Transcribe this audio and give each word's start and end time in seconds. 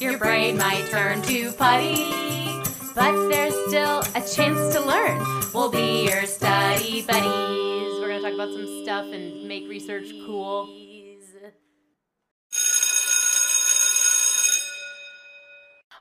your 0.00 0.18
brain 0.18 0.56
might 0.56 0.86
turn 0.88 1.22
to 1.22 1.52
putty. 1.52 2.04
But 2.94 3.28
there's 3.28 3.54
still 3.68 4.00
a 4.14 4.20
chance 4.20 4.74
to 4.74 4.80
learn. 4.80 5.18
We'll 5.54 5.70
be 5.70 6.06
your 6.06 6.26
study 6.26 7.02
buddies. 7.02 8.00
We're 8.00 8.08
going 8.08 8.22
to 8.22 8.30
talk 8.30 8.34
about 8.34 8.52
some 8.52 8.82
stuff 8.82 9.06
and 9.12 9.46
make 9.46 9.68
research 9.68 10.10
cool. 10.26 10.68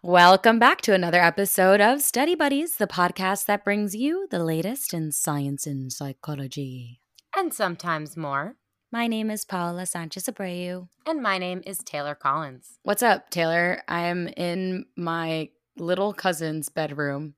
Welcome 0.02 0.60
back 0.60 0.80
to 0.82 0.94
another 0.94 1.22
episode 1.22 1.82
of 1.82 2.02
Study 2.02 2.34
Buddies, 2.34 2.78
the 2.78 2.88
podcast 2.88 3.48
that 3.48 3.66
brings 3.66 3.96
you 3.96 4.28
the 4.32 4.42
latest 4.42 4.94
in 4.94 5.12
science 5.12 5.68
and 5.68 5.92
psychology. 5.92 7.02
And 7.36 7.54
sometimes 7.54 8.16
more. 8.16 8.56
My 8.92 9.06
name 9.08 9.30
is 9.30 9.46
Paula 9.46 9.86
Sanchez 9.86 10.26
Abreu. 10.26 10.88
And 11.06 11.22
my 11.22 11.38
name 11.38 11.62
is 11.66 11.78
Taylor 11.80 12.16
Collins. 12.16 12.80
What's 12.84 13.04
up, 13.04 13.30
Taylor? 13.30 13.84
I'm 13.88 14.28
in 14.30 14.86
my 14.96 15.50
little 15.78 16.12
cousin's 16.12 16.70
bedroom, 16.70 17.36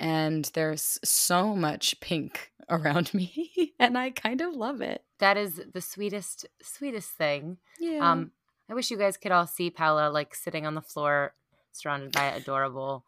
and 0.00 0.50
there's 0.54 0.98
so 1.04 1.54
much 1.54 2.00
pink 2.00 2.52
around 2.70 3.12
me, 3.12 3.74
and 3.78 3.98
I 3.98 4.10
kind 4.10 4.40
of 4.40 4.54
love 4.54 4.80
it. 4.80 5.04
That 5.18 5.36
is 5.36 5.60
the 5.72 5.80
sweetest, 5.82 6.46
sweetest 6.62 7.10
thing. 7.10 7.58
Yeah. 7.78 8.10
Um, 8.10 8.30
I 8.70 8.74
wish 8.74 8.90
you 8.90 8.96
guys 8.98 9.16
could 9.18 9.32
all 9.32 9.46
see 9.46 9.70
Paula 9.70 10.10
like 10.10 10.34
sitting 10.34 10.66
on 10.66 10.74
the 10.74 10.82
floor, 10.82 11.34
surrounded 11.72 12.12
by 12.12 12.26
adorable 12.26 13.04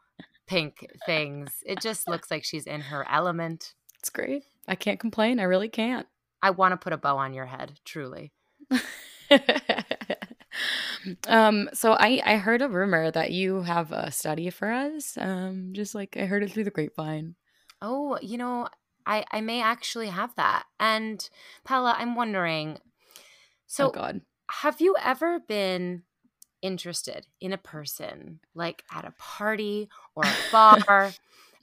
pink 0.47 0.87
things. 1.07 1.63
It 1.65 1.81
just 1.81 2.09
looks 2.09 2.31
like 2.31 2.45
she's 2.45 2.67
in 2.67 2.81
her 2.83 3.07
element. 3.11 3.73
it's 3.99 4.11
great. 4.11 4.45
I 4.69 4.75
can't 4.75 5.01
complain. 5.01 5.41
I 5.41 5.45
really 5.45 5.69
can't. 5.69 6.07
I 6.43 6.51
want 6.51 6.73
to 6.73 6.77
put 6.77 6.93
a 6.93 6.97
bow 6.99 7.19
on 7.19 7.35
your 7.35 7.47
head, 7.47 7.79
truly. 7.85 8.33
um 11.29 11.69
so 11.73 11.93
i 11.93 12.21
i 12.25 12.37
heard 12.37 12.63
a 12.63 12.69
rumor 12.69 13.11
that 13.11 13.31
you 13.31 13.63
have 13.63 13.93
a 13.93 14.11
study 14.11 14.51
for 14.51 14.71
us 14.71 15.17
um 15.19 15.71
just 15.73 15.95
like 15.95 16.17
i 16.17 16.25
heard 16.27 16.43
it 16.43 16.51
through 16.53 16.65
the 16.65 16.71
grapevine 16.71 17.35
Oh, 17.83 18.19
you 18.21 18.39
know, 18.39 18.69
I 19.07 19.25
I 19.31 19.41
may 19.41 19.63
actually 19.63 20.09
have 20.09 20.35
that. 20.37 20.65
And 20.79 21.29
Paula, 21.65 21.95
I'm 21.99 22.15
wondering. 22.15 22.79
So, 23.67 23.87
oh 23.87 23.91
god 23.91 24.21
have 24.51 24.81
you 24.81 24.97
ever 25.03 25.41
been 25.41 26.03
interested 26.63 27.27
in 27.41 27.53
a 27.53 27.59
person 27.59 28.41
like 28.55 28.85
at 28.93 29.05
a 29.05 29.15
party 29.19 29.89
or 30.17 30.31
a 30.31 30.39
bar, 30.51 31.17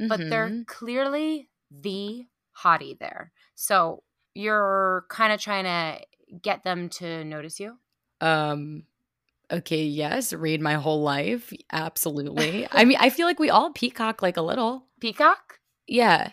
but 0.07 0.21
they're 0.29 0.49
Mhm. 0.51 0.65
clearly 0.67 1.49
the 1.71 2.27
hottie 2.63 2.97
there? 2.99 3.31
So 3.55 4.03
you're 4.37 5.05
kind 5.09 5.33
of 5.33 5.39
trying 5.39 5.63
to 5.63 5.99
get 6.41 6.63
them 6.63 6.89
to 6.89 7.23
notice 7.23 7.59
you. 7.59 7.77
um 8.21 8.83
okay 9.51 9.83
yes 9.83 10.33
read 10.33 10.59
my 10.61 10.73
whole 10.73 11.01
life 11.01 11.53
absolutely 11.71 12.67
i 12.71 12.83
mean 12.83 12.97
i 12.99 13.09
feel 13.09 13.25
like 13.25 13.39
we 13.39 13.49
all 13.49 13.71
peacock 13.71 14.21
like 14.21 14.37
a 14.37 14.41
little 14.41 14.85
Peacock? 14.99 15.59
yeah 15.87 16.31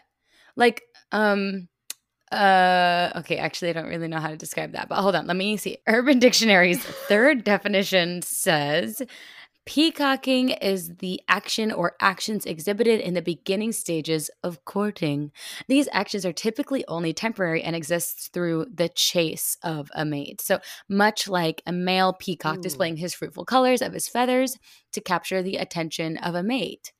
like 0.56 0.83
um 1.12 1.69
uh 2.33 3.12
okay 3.14 3.36
actually 3.36 3.70
i 3.70 3.72
don't 3.72 3.86
really 3.86 4.08
know 4.08 4.18
how 4.18 4.30
to 4.30 4.36
describe 4.36 4.72
that 4.72 4.89
but 4.89 5.00
hold 5.00 5.14
on 5.14 5.28
let 5.28 5.36
me 5.36 5.56
see 5.56 5.78
urban 5.86 6.18
dictionary's 6.18 6.83
third 7.08 7.44
definition 7.44 8.20
says 8.22 9.00
peacocking 9.67 10.51
is 10.51 10.97
the 10.97 11.20
action 11.29 11.73
or 11.73 11.97
actions 12.01 12.45
exhibited 12.45 13.01
in 13.01 13.15
the 13.15 13.23
beginning 13.23 13.73
stages 13.73 14.31
of 14.43 14.65
courting 14.65 15.33
these 15.69 15.89
actions 15.93 16.27
are 16.27 16.33
typically 16.33 16.84
only 16.87 17.12
temporary 17.12 17.62
and 17.62 17.75
exists 17.75 18.29
through 18.29 18.67
the 18.73 18.89
chase 18.91 19.57
of 19.62 19.91
a 19.95 20.05
mate 20.05 20.41
so 20.41 20.59
much 20.89 21.29
like 21.29 21.62
a 21.67 21.73
male 21.73 22.12
peacock 22.12 22.59
Ooh. 22.59 22.62
displaying 22.62 22.97
his 22.97 23.15
fruitful 23.15 23.45
colors 23.45 23.81
of 23.81 23.92
his 23.92 24.09
feathers 24.09 24.59
to 24.92 25.01
capture 25.01 25.42
the 25.42 25.57
attention 25.57 26.17
of 26.19 26.35
a 26.35 26.42
mate 26.42 26.92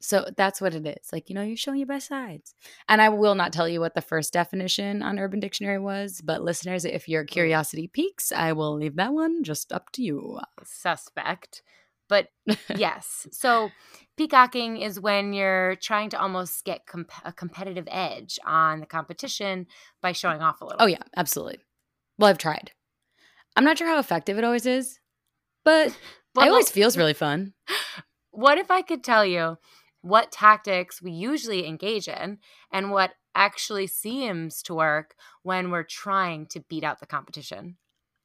so 0.00 0.26
that's 0.36 0.60
what 0.60 0.74
it 0.74 0.86
is. 0.86 1.08
Like, 1.12 1.28
you 1.28 1.34
know, 1.34 1.42
you're 1.42 1.56
showing 1.56 1.78
your 1.78 1.86
best 1.86 2.08
sides. 2.08 2.54
And 2.88 3.00
I 3.00 3.08
will 3.08 3.34
not 3.34 3.52
tell 3.52 3.68
you 3.68 3.80
what 3.80 3.94
the 3.94 4.02
first 4.02 4.32
definition 4.32 5.02
on 5.02 5.18
Urban 5.18 5.40
Dictionary 5.40 5.78
was, 5.78 6.20
but 6.22 6.42
listeners, 6.42 6.84
if 6.84 7.08
your 7.08 7.24
curiosity 7.24 7.88
peaks, 7.88 8.30
I 8.30 8.52
will 8.52 8.76
leave 8.76 8.96
that 8.96 9.12
one 9.12 9.42
just 9.42 9.72
up 9.72 9.90
to 9.92 10.02
you. 10.02 10.38
Suspect. 10.64 11.62
But 12.08 12.28
yes. 12.76 13.26
So 13.32 13.70
peacocking 14.16 14.78
is 14.78 15.00
when 15.00 15.32
you're 15.32 15.76
trying 15.76 16.10
to 16.10 16.20
almost 16.20 16.64
get 16.64 16.86
comp- 16.86 17.10
a 17.24 17.32
competitive 17.32 17.88
edge 17.90 18.38
on 18.44 18.80
the 18.80 18.86
competition 18.86 19.66
by 20.00 20.12
showing 20.12 20.40
off 20.40 20.60
a 20.60 20.64
little. 20.64 20.78
Oh, 20.80 20.86
yeah, 20.86 21.02
absolutely. 21.16 21.58
Well, 22.18 22.30
I've 22.30 22.38
tried. 22.38 22.72
I'm 23.56 23.64
not 23.64 23.78
sure 23.78 23.88
how 23.88 23.98
effective 23.98 24.38
it 24.38 24.44
always 24.44 24.66
is, 24.66 25.00
but 25.64 25.96
Well, 26.34 26.46
it 26.46 26.50
always 26.50 26.70
feels 26.70 26.96
really 26.96 27.14
fun. 27.14 27.54
What 28.30 28.58
if 28.58 28.70
I 28.70 28.82
could 28.82 29.02
tell 29.02 29.24
you 29.24 29.56
what 30.02 30.30
tactics 30.30 31.00
we 31.00 31.10
usually 31.10 31.66
engage 31.66 32.06
in 32.06 32.36
and 32.70 32.90
what 32.90 33.12
actually 33.34 33.86
seems 33.86 34.62
to 34.64 34.74
work 34.74 35.14
when 35.42 35.70
we're 35.70 35.82
trying 35.82 36.44
to 36.48 36.60
beat 36.68 36.84
out 36.84 37.00
the 37.00 37.06
competition? 37.06 37.78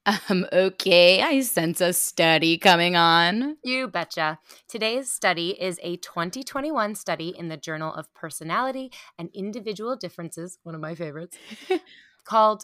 Um, 0.06 0.48
okay, 0.52 1.22
I 1.22 1.42
sense 1.42 1.80
a 1.80 1.94
study 1.94 2.58
coming 2.58 2.96
on. 2.96 3.58
You 3.64 3.88
betcha. 3.88 4.40
Today's 4.68 5.12
study 5.12 5.52
is 5.62 5.80
a 5.84 5.98
2021 5.98 6.96
study 6.96 7.36
in 7.38 7.50
the 7.50 7.58
Journal 7.58 7.94
of 7.94 8.12
Personality 8.16 8.92
and 9.20 9.30
Individual 9.34 9.96
Differences, 9.96 10.58
one 10.64 10.74
of 10.74 10.82
my 10.82 10.96
favorites, 10.96 11.38
called 12.26 12.64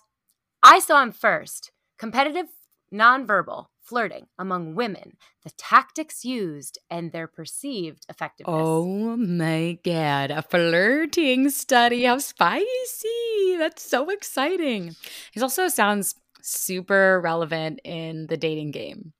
I 0.64 0.80
Saw 0.80 1.04
Him 1.04 1.12
First 1.12 1.72
Competitive 2.00 2.48
Nonverbal 2.92 3.68
Flirting 3.82 4.26
Among 4.40 4.74
Women, 4.74 5.14
the 5.44 5.52
Tactics 5.52 6.26
Used 6.26 6.80
and 6.90 7.12
Their 7.12 7.28
Perceived 7.28 8.06
Effectiveness. 8.10 8.60
Oh 8.60 9.16
my 9.16 9.78
god, 9.84 10.32
a 10.32 10.42
flirting 10.42 11.52
study. 11.52 12.06
How 12.06 12.18
spicy. 12.18 13.58
That's 13.58 13.88
so 13.88 14.10
exciting. 14.10 14.96
It 15.36 15.44
also 15.44 15.68
sounds 15.68 16.16
super 16.48 17.20
relevant 17.22 17.80
in 17.84 18.28
the 18.28 18.38
dating 18.38 18.72
game. 18.72 19.14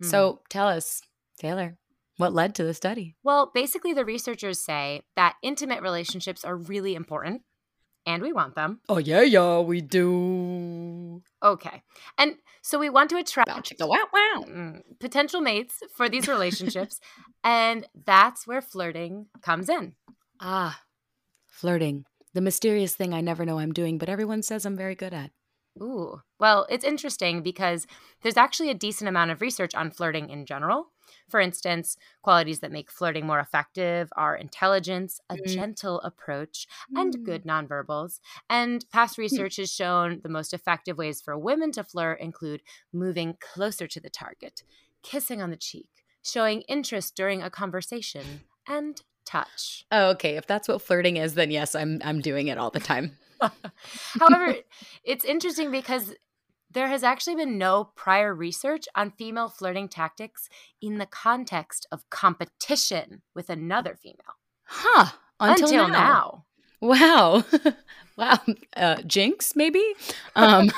Hmm. 0.00 0.06
So 0.06 0.40
tell 0.50 0.68
us, 0.68 1.00
Taylor, 1.38 1.78
what 2.18 2.34
led 2.34 2.54
to 2.56 2.64
the 2.64 2.74
study? 2.74 3.16
Well, 3.22 3.50
basically, 3.54 3.92
the 3.94 4.04
researchers 4.04 4.60
say 4.64 5.02
that 5.16 5.36
intimate 5.42 5.82
relationships 5.82 6.44
are 6.44 6.56
really 6.56 6.94
important 6.94 7.42
and 8.04 8.22
we 8.22 8.32
want 8.32 8.54
them. 8.54 8.80
Oh, 8.88 8.98
yeah, 8.98 9.22
yeah, 9.22 9.60
we 9.60 9.80
do. 9.80 11.22
Okay. 11.42 11.82
And 12.18 12.36
so 12.60 12.78
we 12.78 12.90
want 12.90 13.10
to 13.10 13.16
attract 13.16 13.48
Wow, 13.80 13.88
wow, 13.88 14.06
wow. 14.12 14.44
mm, 14.46 14.82
potential 15.00 15.40
mates 15.40 15.78
for 15.96 16.08
these 16.08 16.28
relationships. 16.28 17.00
and 17.44 17.86
that's 18.04 18.46
where 18.46 18.60
flirting 18.60 19.26
comes 19.40 19.68
in. 19.68 19.94
Ah, 20.40 20.80
flirting. 21.46 22.04
The 22.34 22.40
mysterious 22.40 22.94
thing 22.96 23.14
I 23.14 23.20
never 23.20 23.44
know 23.44 23.58
I'm 23.58 23.72
doing, 23.72 23.98
but 23.98 24.08
everyone 24.08 24.42
says 24.42 24.66
I'm 24.66 24.76
very 24.76 24.94
good 24.94 25.14
at. 25.14 25.30
Ooh. 25.80 26.20
Well, 26.38 26.66
it's 26.68 26.84
interesting 26.84 27.42
because 27.42 27.86
there's 28.20 28.36
actually 28.36 28.68
a 28.70 28.74
decent 28.74 29.08
amount 29.08 29.30
of 29.30 29.40
research 29.40 29.74
on 29.74 29.90
flirting 29.90 30.28
in 30.28 30.44
general. 30.44 30.92
For 31.28 31.40
instance, 31.40 31.96
qualities 32.22 32.60
that 32.60 32.70
make 32.72 32.90
flirting 32.90 33.26
more 33.26 33.40
effective 33.40 34.12
are 34.14 34.36
intelligence, 34.36 35.18
a 35.30 35.38
Mm. 35.38 35.38
gentle 35.38 36.00
approach, 36.02 36.66
and 36.94 37.16
good 37.24 37.44
nonverbals. 37.44 38.20
And 38.50 38.84
past 38.90 39.16
research 39.16 39.56
has 39.56 39.72
shown 39.72 40.20
the 40.22 40.28
most 40.28 40.52
effective 40.52 40.98
ways 40.98 41.22
for 41.22 41.38
women 41.38 41.72
to 41.72 41.84
flirt 41.84 42.20
include 42.20 42.62
moving 42.92 43.36
closer 43.40 43.86
to 43.88 44.00
the 44.00 44.10
target, 44.10 44.62
kissing 45.02 45.40
on 45.40 45.50
the 45.50 45.56
cheek, 45.56 46.04
showing 46.22 46.62
interest 46.62 47.16
during 47.16 47.42
a 47.42 47.50
conversation, 47.50 48.42
and 48.66 49.02
touch. 49.24 49.86
Oh, 49.90 50.10
okay. 50.10 50.36
If 50.36 50.46
that's 50.46 50.68
what 50.68 50.80
flirting 50.82 51.16
is, 51.18 51.34
then 51.34 51.50
yes, 51.50 51.74
I'm 51.74 52.00
I'm 52.04 52.20
doing 52.20 52.48
it 52.48 52.58
all 52.58 52.70
the 52.70 52.80
time. 52.80 53.16
However, 54.20 54.56
it's 55.04 55.24
interesting 55.24 55.70
because 55.70 56.14
there 56.70 56.88
has 56.88 57.02
actually 57.02 57.36
been 57.36 57.58
no 57.58 57.90
prior 57.94 58.34
research 58.34 58.86
on 58.94 59.10
female 59.10 59.48
flirting 59.48 59.88
tactics 59.88 60.48
in 60.80 60.98
the 60.98 61.06
context 61.06 61.86
of 61.92 62.08
competition 62.10 63.22
with 63.34 63.50
another 63.50 63.96
female. 63.96 64.38
Huh. 64.64 65.12
Until, 65.38 65.88
now. 65.88 66.44
Wow. 66.80 67.44
wow. 68.16 68.38
Uh, 68.76 69.02
jinx, 69.06 69.54
maybe? 69.56 69.84
Um, 70.36 70.70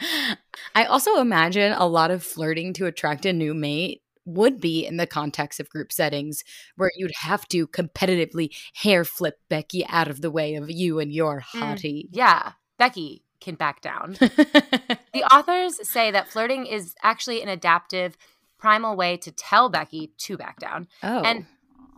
I 0.74 0.84
also 0.84 1.20
imagine 1.20 1.72
a 1.72 1.86
lot 1.86 2.10
of 2.10 2.22
flirting 2.22 2.72
to 2.74 2.86
attract 2.86 3.26
a 3.26 3.32
new 3.32 3.54
mate 3.54 4.02
would 4.24 4.60
be 4.60 4.86
in 4.86 4.96
the 4.96 5.06
context 5.06 5.58
of 5.60 5.68
group 5.70 5.92
settings 5.92 6.44
where 6.76 6.90
you'd 6.96 7.12
have 7.20 7.46
to 7.48 7.66
competitively 7.66 8.50
hair 8.74 9.04
flip 9.04 9.40
Becky 9.48 9.84
out 9.86 10.08
of 10.08 10.20
the 10.20 10.30
way 10.30 10.54
of 10.54 10.70
you 10.70 10.98
and 10.98 11.12
your 11.12 11.40
Mm. 11.54 11.60
hottie. 11.60 12.08
Yeah, 12.12 12.52
Becky 12.78 13.24
can 13.40 13.54
back 13.54 13.80
down. 13.80 14.16
The 14.20 15.24
authors 15.32 15.88
say 15.88 16.10
that 16.10 16.28
flirting 16.28 16.66
is 16.66 16.94
actually 17.02 17.42
an 17.42 17.48
adaptive, 17.48 18.16
primal 18.58 18.94
way 18.96 19.16
to 19.16 19.32
tell 19.32 19.68
Becky 19.70 20.12
to 20.18 20.36
back 20.36 20.58
down. 20.58 20.88
oh. 21.02 21.22
And 21.22 21.46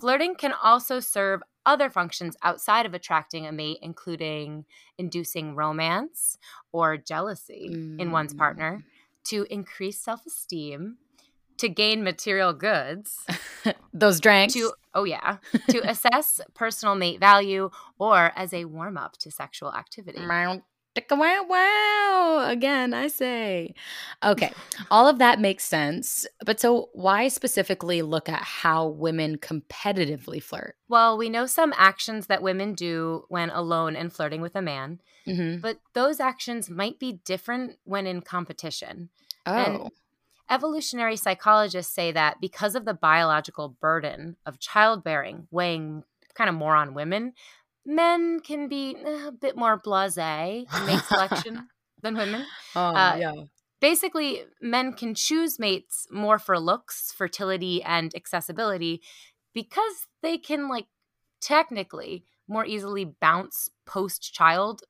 flirting 0.01 0.37
can 0.37 0.53
also 0.53 1.01
serve 1.01 1.43
other 1.67 1.91
functions 1.91 2.37
outside 2.43 2.87
of 2.87 2.95
attracting 2.95 3.47
a 3.47 3.53
mate, 3.53 3.79
including 3.83 4.65
inducing 4.99 5.55
romance 5.55 6.39
or 6.73 6.97
jealousy 6.97 7.67
in 7.99 8.11
one's 8.11 8.35
Mm. 8.35 8.39
partner, 8.39 8.85
to 9.25 9.47
increase 9.51 9.99
self 10.01 10.25
esteem, 10.27 10.99
to 11.59 11.69
gain 11.69 12.03
material 12.03 12.53
goods, 12.53 13.25
those 13.95 14.21
drinks. 14.21 14.55
to 14.55 14.73
oh 14.95 15.05
yeah, 15.05 15.39
to 15.69 15.79
assess 15.89 16.41
personal 16.55 16.95
mate 16.95 17.21
value 17.21 17.71
or 17.99 18.33
as 18.37 18.53
a 18.53 18.65
warm 18.67 18.97
up 18.97 19.17
to 19.19 19.31
sexual 19.31 19.73
activity. 19.75 20.21
Wow, 21.11 21.47
wow. 21.49 22.45
Again, 22.51 22.93
I 22.93 23.09
say. 23.09 23.75
Okay. 24.23 24.53
All 24.91 25.09
of 25.09 25.19
that 25.21 25.41
makes 25.41 25.65
sense. 25.65 26.27
But 26.45 26.61
so 26.61 26.91
why 26.93 27.29
specifically 27.29 28.03
look 28.03 28.29
at 28.29 28.43
how 28.43 28.89
women 28.89 29.39
competitively 29.39 30.43
flirt? 30.43 30.77
Well, 30.91 31.17
we 31.17 31.31
know 31.31 31.47
some 31.47 31.73
actions 31.79 32.27
that 32.27 32.43
women 32.43 32.75
do 32.75 33.25
when 33.29 33.49
alone 33.51 33.97
and 33.97 34.13
flirting 34.13 34.41
with 34.43 34.55
a 34.55 34.63
man, 34.63 35.01
Mm-hmm. 35.27 35.61
but 35.61 35.79
those 35.95 36.19
actions 36.19 36.69
might 36.69 36.99
be 36.99 37.21
different 37.25 37.79
when 37.85 38.07
in 38.09 38.23
competition. 38.23 39.09
Oh. 39.47 39.55
And 39.55 39.91
evolutionary 40.51 41.17
psychologists 41.17 41.95
say 41.95 42.13
that 42.13 42.41
because 42.41 42.75
of 42.75 42.85
the 42.85 42.95
biological 42.95 43.77
burden 43.81 44.37
of 44.47 44.59
childbearing 44.59 45.47
weighing 45.51 46.03
kind 46.35 46.49
of 46.49 46.57
more 46.57 46.75
on 46.75 46.95
women, 46.95 47.33
men 47.85 48.41
can 48.41 48.69
be 48.69 48.97
eh, 48.97 49.29
a 49.29 49.33
bit 49.33 49.57
more 49.57 49.81
blasé 49.81 50.67
in 50.75 50.87
mate 50.87 51.03
selection 51.03 51.69
than 52.03 52.17
women. 52.17 52.45
oh, 52.77 52.81
uh, 52.81 53.17
yeah. 53.19 53.33
Basically, 53.81 54.45
men 54.61 54.93
can 54.93 55.15
choose 55.15 55.59
mates 55.59 56.07
more 56.11 56.39
for 56.39 56.59
looks, 56.59 57.13
fertility, 57.17 57.83
and 57.83 58.15
accessibility 58.15 59.03
because 59.55 60.07
they 60.23 60.39
can, 60.39 60.69
like, 60.69 60.87
technically 61.41 62.25
more 62.49 62.65
easily 62.65 63.05
bounce 63.05 63.69
post 63.85 64.33
child, 64.33 64.83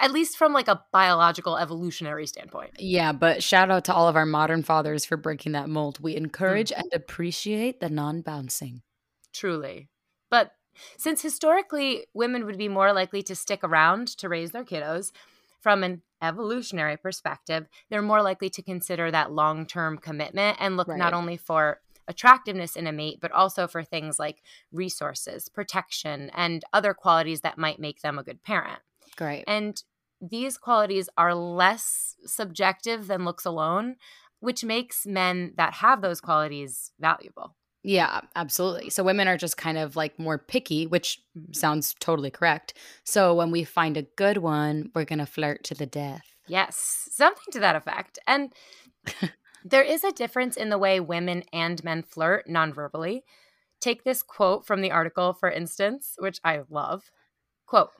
at 0.00 0.12
least 0.12 0.36
from 0.36 0.52
like 0.52 0.68
a 0.68 0.82
biological 0.92 1.56
evolutionary 1.56 2.26
standpoint. 2.26 2.72
Yeah, 2.78 3.12
but 3.12 3.42
shout 3.42 3.70
out 3.70 3.84
to 3.84 3.94
all 3.94 4.08
of 4.08 4.16
our 4.16 4.26
modern 4.26 4.62
fathers 4.62 5.04
for 5.04 5.16
breaking 5.16 5.52
that 5.52 5.68
mold. 5.68 5.98
We 6.00 6.16
encourage 6.16 6.70
mm. 6.70 6.78
and 6.78 6.92
appreciate 6.92 7.80
the 7.80 7.88
non 7.88 8.20
bouncing. 8.20 8.82
Truly. 9.32 9.88
But 10.30 10.52
since 10.96 11.22
historically 11.22 12.06
women 12.14 12.46
would 12.46 12.58
be 12.58 12.68
more 12.68 12.92
likely 12.92 13.22
to 13.24 13.34
stick 13.34 13.60
around 13.62 14.08
to 14.18 14.28
raise 14.28 14.52
their 14.52 14.64
kiddos, 14.64 15.12
from 15.60 15.84
an 15.84 16.02
evolutionary 16.20 16.96
perspective, 16.96 17.66
they're 17.88 18.02
more 18.02 18.22
likely 18.22 18.50
to 18.50 18.62
consider 18.62 19.10
that 19.10 19.32
long 19.32 19.64
term 19.66 19.96
commitment 19.96 20.58
and 20.60 20.76
look 20.76 20.88
Right. 20.88 20.98
not 20.98 21.14
only 21.14 21.36
for 21.36 21.80
attractiveness 22.08 22.74
in 22.74 22.86
a 22.86 22.92
mate, 22.92 23.18
but 23.20 23.30
also 23.30 23.68
for 23.68 23.84
things 23.84 24.18
like 24.18 24.42
resources, 24.72 25.48
protection, 25.48 26.30
and 26.34 26.64
other 26.72 26.94
qualities 26.94 27.42
that 27.42 27.58
might 27.58 27.78
make 27.78 28.00
them 28.00 28.18
a 28.18 28.24
good 28.24 28.42
parent. 28.42 28.80
Great. 29.16 29.44
And 29.46 29.82
these 30.20 30.56
qualities 30.56 31.08
are 31.18 31.34
less 31.34 32.14
subjective 32.24 33.06
than 33.08 33.24
looks 33.24 33.44
alone, 33.44 33.96
which 34.40 34.64
makes 34.64 35.06
men 35.06 35.52
that 35.56 35.74
have 35.74 36.00
those 36.00 36.20
qualities 36.20 36.92
valuable. 37.00 37.56
Yeah, 37.84 38.20
absolutely. 38.36 38.90
So 38.90 39.02
women 39.02 39.26
are 39.26 39.36
just 39.36 39.56
kind 39.56 39.76
of 39.76 39.96
like 39.96 40.18
more 40.18 40.38
picky, 40.38 40.86
which 40.86 41.20
mm-hmm. 41.36 41.52
sounds 41.52 41.94
totally 41.98 42.30
correct. 42.30 42.74
So 43.04 43.34
when 43.34 43.50
we 43.50 43.64
find 43.64 43.96
a 43.96 44.02
good 44.02 44.38
one, 44.38 44.90
we're 44.94 45.04
going 45.04 45.18
to 45.18 45.26
flirt 45.26 45.64
to 45.64 45.74
the 45.74 45.86
death. 45.86 46.36
Yes, 46.46 47.08
something 47.10 47.52
to 47.52 47.60
that 47.60 47.76
effect. 47.76 48.18
And 48.26 48.52
there 49.64 49.82
is 49.82 50.04
a 50.04 50.12
difference 50.12 50.56
in 50.56 50.68
the 50.68 50.78
way 50.78 51.00
women 51.00 51.42
and 51.52 51.82
men 51.82 52.02
flirt 52.02 52.46
nonverbally. 52.48 53.22
Take 53.80 54.04
this 54.04 54.22
quote 54.22 54.64
from 54.64 54.80
the 54.80 54.92
article, 54.92 55.32
for 55.32 55.50
instance, 55.50 56.14
which 56.18 56.38
I 56.44 56.60
love. 56.70 57.10
Quote 57.66 57.90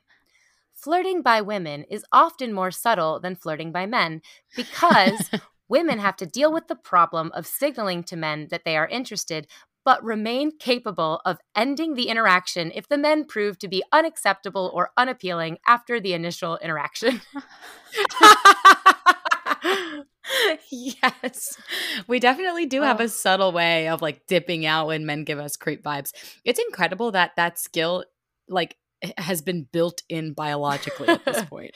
Flirting 0.83 1.23
by 1.23 1.41
women 1.41 1.85
is 1.85 2.05
often 2.11 2.53
more 2.53 2.73
subtle 2.73 3.21
than 3.21 3.37
flirting 3.37 3.71
by 3.71 3.87
men 3.87 4.21
because 4.57 5.31
women 5.69 6.01
have 6.01 6.17
to 6.17 6.27
deal 6.27 6.53
with 6.53 6.67
the 6.67 6.75
problem 6.75 7.31
of 7.35 7.47
signaling 7.47 8.03
to 8.05 8.17
men 8.17 8.49
that 8.51 8.65
they 8.65 8.77
are 8.77 8.89
interested, 8.89 9.47
but 9.85 10.03
remain 10.03 10.51
capable 10.59 11.21
of 11.25 11.39
ending 11.55 11.95
the 11.95 12.09
interaction 12.09 12.73
if 12.75 12.89
the 12.89 12.99
men 12.99 13.25
prove 13.25 13.59
to 13.61 13.69
be 13.69 13.85
unacceptable 13.93 14.73
or 14.75 14.91
unappealing 14.97 15.59
after 15.69 16.01
the 16.01 16.15
initial 16.15 16.57
interaction. 16.59 17.21
yes. 20.71 21.57
We 22.09 22.19
definitely 22.19 22.67
do 22.67 22.83
have 22.83 23.01
Oh. 23.01 23.05
a 23.05 23.09
subtle 23.09 23.53
way 23.53 23.89
of 23.89 24.03
like 24.03 24.27
dipping 24.27 24.67
out 24.67 24.89
when 24.89 25.07
men 25.07 25.23
give 25.25 25.39
us 25.39 25.57
creep 25.57 25.83
vibes. 25.85 26.13
It's 26.45 26.59
incredible 26.61 27.13
that 27.13 27.37
that 27.37 27.59
skill 27.59 28.05
like 28.49 28.77
has 29.19 29.43
been 29.43 29.67
built 29.73 30.03
in 30.09 30.33
biologically 30.33 31.09
at 31.09 31.25
this 31.25 31.45
point. 31.51 31.73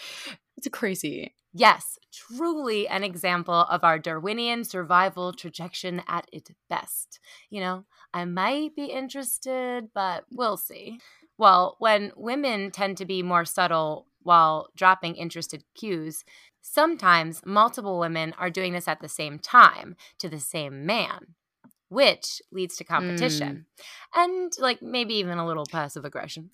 It's 0.57 0.67
a 0.67 0.71
crazy. 0.71 1.35
Yes, 1.53 1.99
truly 2.13 2.87
an 2.89 3.03
example 3.03 3.55
of 3.55 3.83
our 3.83 3.99
Darwinian 3.99 4.65
survival 4.65 5.33
trajectory 5.33 6.01
at 6.07 6.27
its 6.33 6.51
best. 6.69 7.19
You 7.51 7.61
know, 7.61 7.85
I 8.13 8.25
might 8.25 8.77
be 8.77 8.87
interested, 8.87 9.89
but 9.95 10.25
we'll 10.31 10.57
see. 10.57 10.99
Well, 11.39 11.77
when 11.79 12.13
women 12.17 12.71
tend 12.71 12.97
to 12.99 13.05
be 13.05 13.23
more 13.23 13.45
subtle 13.45 14.07
while 14.23 14.69
dropping 14.77 15.17
interested 15.17 15.65
cues, 15.75 16.25
sometimes 16.63 17.43
multiple 17.45 17.99
women 17.99 18.35
are 18.39 18.51
doing 18.51 18.73
this 18.73 18.89
at 18.89 19.01
the 19.01 19.09
same 19.09 19.39
time 19.39 19.97
to 20.19 20.29
the 20.29 20.41
same 20.41 20.85
man, 20.85 21.35
which 21.89 22.41
leads 22.51 22.77
to 22.77 22.85
competition 22.85 23.67
mm. 23.79 23.85
and 24.15 24.53
like 24.59 24.83
maybe 24.83 25.15
even 25.15 25.39
a 25.39 25.47
little 25.47 25.67
passive 25.71 26.05
aggression. 26.05 26.51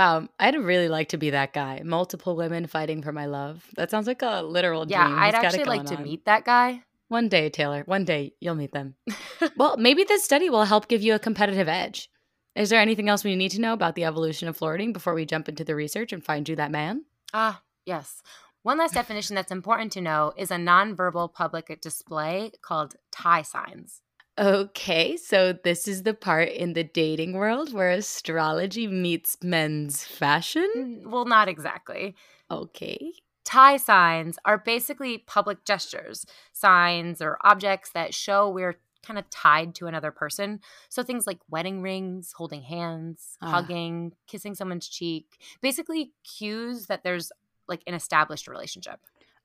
Wow, 0.00 0.28
I'd 0.38 0.56
really 0.56 0.88
like 0.88 1.10
to 1.10 1.18
be 1.18 1.28
that 1.28 1.52
guy. 1.52 1.82
Multiple 1.84 2.34
women 2.34 2.66
fighting 2.66 3.02
for 3.02 3.12
my 3.12 3.26
love. 3.26 3.66
That 3.76 3.90
sounds 3.90 4.06
like 4.06 4.22
a 4.22 4.40
literal 4.40 4.86
Yeah, 4.88 5.04
dream. 5.04 5.18
I'd 5.18 5.32
got 5.32 5.42
it 5.42 5.46
actually 5.48 5.64
like 5.64 5.84
to 5.88 5.96
on. 5.96 6.04
meet 6.04 6.24
that 6.24 6.46
guy. 6.46 6.84
One 7.08 7.28
day, 7.28 7.50
Taylor. 7.50 7.82
One 7.84 8.06
day 8.06 8.32
you'll 8.40 8.54
meet 8.54 8.72
them. 8.72 8.94
well, 9.58 9.76
maybe 9.76 10.04
this 10.04 10.24
study 10.24 10.48
will 10.48 10.64
help 10.64 10.88
give 10.88 11.02
you 11.02 11.14
a 11.14 11.18
competitive 11.18 11.68
edge. 11.68 12.08
Is 12.56 12.70
there 12.70 12.80
anything 12.80 13.10
else 13.10 13.24
we 13.24 13.36
need 13.36 13.50
to 13.50 13.60
know 13.60 13.74
about 13.74 13.94
the 13.94 14.04
evolution 14.06 14.48
of 14.48 14.56
flirting 14.56 14.94
before 14.94 15.12
we 15.12 15.26
jump 15.26 15.50
into 15.50 15.64
the 15.64 15.74
research 15.74 16.14
and 16.14 16.24
find 16.24 16.48
you 16.48 16.56
that 16.56 16.70
man? 16.70 17.04
Ah, 17.34 17.60
yes. 17.84 18.22
One 18.62 18.78
last 18.78 18.94
definition 18.94 19.36
that's 19.36 19.52
important 19.52 19.92
to 19.92 20.00
know 20.00 20.32
is 20.34 20.50
a 20.50 20.56
nonverbal 20.56 21.34
public 21.34 21.78
display 21.82 22.52
called 22.62 22.96
tie 23.12 23.42
signs. 23.42 24.00
Okay, 24.38 25.16
so 25.18 25.52
this 25.52 25.86
is 25.86 26.04
the 26.04 26.14
part 26.14 26.48
in 26.48 26.72
the 26.72 26.84
dating 26.84 27.34
world 27.34 27.74
where 27.74 27.90
astrology 27.90 28.86
meets 28.86 29.36
men's 29.42 30.04
fashion. 30.04 31.02
Well, 31.04 31.26
not 31.26 31.48
exactly. 31.48 32.14
Okay. 32.50 33.12
Tie 33.44 33.78
signs 33.78 34.38
are 34.44 34.58
basically 34.58 35.18
public 35.18 35.64
gestures, 35.64 36.24
signs 36.52 37.20
or 37.20 37.38
objects 37.42 37.90
that 37.92 38.14
show 38.14 38.48
we're 38.48 38.80
kind 39.02 39.18
of 39.18 39.28
tied 39.30 39.74
to 39.76 39.86
another 39.86 40.10
person. 40.12 40.60
So 40.90 41.02
things 41.02 41.26
like 41.26 41.38
wedding 41.48 41.80
rings, 41.82 42.32
holding 42.36 42.62
hands, 42.62 43.36
Ah. 43.42 43.50
hugging, 43.52 44.12
kissing 44.26 44.54
someone's 44.54 44.88
cheek, 44.88 45.40
basically 45.62 46.12
cues 46.22 46.86
that 46.86 47.02
there's 47.02 47.32
like 47.66 47.82
an 47.86 47.94
established 47.94 48.46
relationship. 48.46 49.00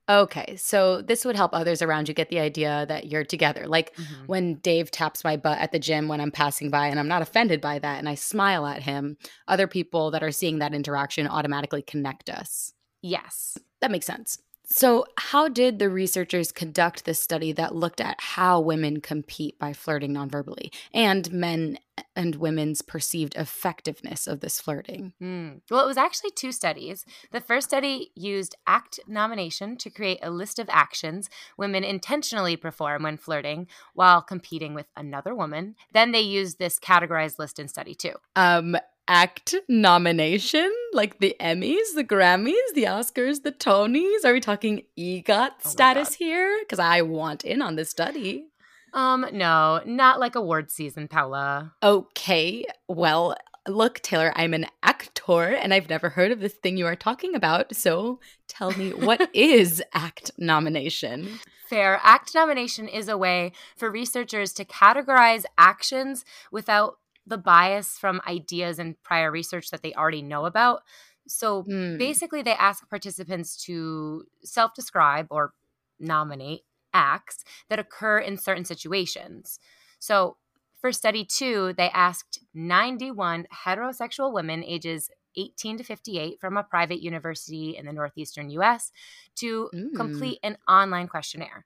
Okay, 0.07 0.55
so 0.55 1.01
this 1.01 1.25
would 1.25 1.35
help 1.35 1.51
others 1.53 1.81
around 1.81 2.07
you 2.07 2.13
get 2.13 2.29
the 2.29 2.39
idea 2.39 2.85
that 2.87 3.07
you're 3.07 3.23
together. 3.25 3.65
Like 3.67 3.97
Mhm. 3.97 4.27
when 4.27 4.55
Dave 4.59 4.91
taps 4.91 5.23
my 5.23 5.35
butt 5.35 5.57
at 5.57 5.71
the 5.71 5.79
gym 5.79 6.07
when 6.07 6.21
I'm 6.21 6.31
passing 6.31 6.69
by 6.69 6.87
and 6.87 6.99
I'm 6.99 7.07
not 7.07 7.23
offended 7.23 7.59
by 7.59 7.79
that 7.79 7.97
and 7.97 8.07
I 8.07 8.13
smile 8.13 8.67
at 8.67 8.83
him, 8.83 9.17
other 9.47 9.67
people 9.67 10.11
that 10.11 10.21
are 10.23 10.31
seeing 10.31 10.59
that 10.59 10.75
interaction 10.75 11.27
automatically 11.27 11.81
connect 11.81 12.29
us. 12.29 12.71
Yes. 13.01 13.57
That 13.81 13.91
makes 13.91 14.05
sense. 14.05 14.39
So, 14.67 15.05
how 15.17 15.47
did 15.47 15.79
the 15.79 15.89
researchers 15.89 16.51
conduct 16.51 17.05
this 17.05 17.21
study 17.21 17.51
that 17.53 17.75
looked 17.75 18.01
at 18.01 18.19
how 18.19 18.59
women 18.59 18.99
compete 18.99 19.59
by 19.59 19.73
flirting 19.73 20.13
nonverbally 20.13 20.73
and 20.93 21.31
men 21.31 21.77
and 22.15 22.35
women's 22.35 22.81
perceived 22.81 23.35
effectiveness 23.35 24.27
of 24.27 24.39
this 24.39 24.59
flirting? 24.59 25.13
Mm. 25.21 25.61
Well, 25.69 25.83
it 25.83 25.87
was 25.87 25.97
actually 25.97 26.31
two 26.31 26.51
studies. 26.51 27.05
The 27.31 27.41
first 27.41 27.67
study 27.69 28.11
used 28.15 28.55
act 28.65 28.99
nomination 29.07 29.77
to 29.77 29.89
create 29.89 30.19
a 30.21 30.31
list 30.31 30.59
of 30.59 30.67
actions 30.69 31.29
women 31.57 31.83
intentionally 31.83 32.57
perform 32.57 33.03
when 33.03 33.17
flirting 33.17 33.67
while 33.93 34.21
competing 34.21 34.73
with 34.73 34.87
another 34.95 35.35
woman. 35.35 35.75
Then 35.93 36.11
they 36.11 36.21
used 36.21 36.57
this 36.59 36.79
categorized 36.79 37.39
list 37.39 37.59
in 37.59 37.67
study 37.67 37.95
two. 37.95 38.13
Um, 38.35 38.77
act 39.07 39.55
nomination 39.67 40.71
like 40.93 41.19
the 41.19 41.35
Emmys, 41.39 41.93
the 41.95 42.03
Grammys, 42.03 42.73
the 42.73 42.83
Oscars, 42.83 43.43
the 43.43 43.51
Tonys? 43.51 44.25
Are 44.25 44.33
we 44.33 44.39
talking 44.39 44.83
EGOT 44.97 45.27
my 45.27 45.51
status 45.63 46.09
God. 46.09 46.15
here? 46.17 46.59
Because 46.61 46.79
I 46.79 47.01
want 47.01 47.43
in 47.43 47.61
on 47.61 47.75
this 47.75 47.89
study. 47.89 48.47
Um, 48.93 49.25
no, 49.33 49.81
not 49.85 50.19
like 50.19 50.35
award 50.35 50.71
season, 50.71 51.07
Paula. 51.07 51.73
Okay, 51.83 52.65
well, 52.87 53.35
look, 53.67 53.99
Taylor, 53.99 54.31
I'm 54.35 54.53
an 54.53 54.67
actor 54.83 55.53
and 55.53 55.73
I've 55.73 55.89
never 55.89 56.09
heard 56.09 56.31
of 56.31 56.39
this 56.39 56.53
thing 56.53 56.77
you 56.77 56.85
are 56.85 56.95
talking 56.95 57.35
about. 57.35 57.75
So 57.75 58.19
tell 58.47 58.71
me, 58.71 58.91
what 58.91 59.29
is 59.33 59.83
act 59.93 60.31
nomination? 60.37 61.39
Fair. 61.67 61.99
Act 62.03 62.35
nomination 62.35 62.87
is 62.87 63.07
a 63.09 63.17
way 63.17 63.51
for 63.75 63.89
researchers 63.89 64.53
to 64.53 64.65
categorize 64.65 65.45
actions 65.57 66.23
without 66.51 66.99
the 67.27 67.37
bias 67.37 67.97
from 67.97 68.21
ideas 68.27 68.79
and 68.79 69.01
prior 69.03 69.31
research 69.31 69.69
that 69.71 69.81
they 69.81 69.93
already 69.93 70.21
know 70.21 70.45
about. 70.45 70.83
So 71.27 71.65
Hmm. 71.65 71.97
basically, 71.97 72.41
they 72.41 72.53
ask 72.53 72.87
participants 72.89 73.57
to 73.65 74.25
self 74.43 74.73
describe 74.73 75.27
or 75.31 75.53
nominate 75.99 76.61
acts 76.93 77.43
that 77.69 77.79
occur 77.79 78.19
in 78.19 78.37
certain 78.37 78.65
situations. 78.65 79.59
So, 79.99 80.37
for 80.79 80.91
study 80.91 81.25
two, 81.25 81.73
they 81.73 81.89
asked 81.89 82.39
91 82.53 83.47
heterosexual 83.53 84.31
women 84.33 84.63
ages 84.63 85.09
18 85.35 85.77
to 85.77 85.83
58 85.83 86.39
from 86.39 86.57
a 86.57 86.63
private 86.63 87.01
university 87.01 87.75
in 87.75 87.85
the 87.85 87.93
northeastern 87.93 88.49
US 88.51 88.91
to 89.35 89.71
Mm. 89.73 89.95
complete 89.95 90.39
an 90.43 90.57
online 90.67 91.07
questionnaire. 91.07 91.65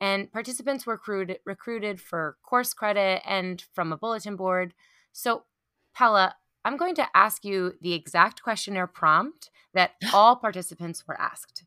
And 0.00 0.32
participants 0.32 0.86
were 0.86 0.94
recruited, 0.94 1.40
recruited 1.44 2.00
for 2.00 2.36
course 2.42 2.72
credit 2.72 3.22
and 3.26 3.62
from 3.74 3.92
a 3.92 3.96
bulletin 3.96 4.36
board. 4.36 4.72
So, 5.12 5.44
Paula, 5.94 6.36
I'm 6.64 6.76
going 6.76 6.94
to 6.96 7.06
ask 7.14 7.44
you 7.44 7.74
the 7.80 7.92
exact 7.92 8.42
questionnaire 8.42 8.86
prompt 8.86 9.50
that 9.74 9.92
all 10.14 10.36
participants 10.36 11.06
were 11.06 11.20
asked. 11.20 11.64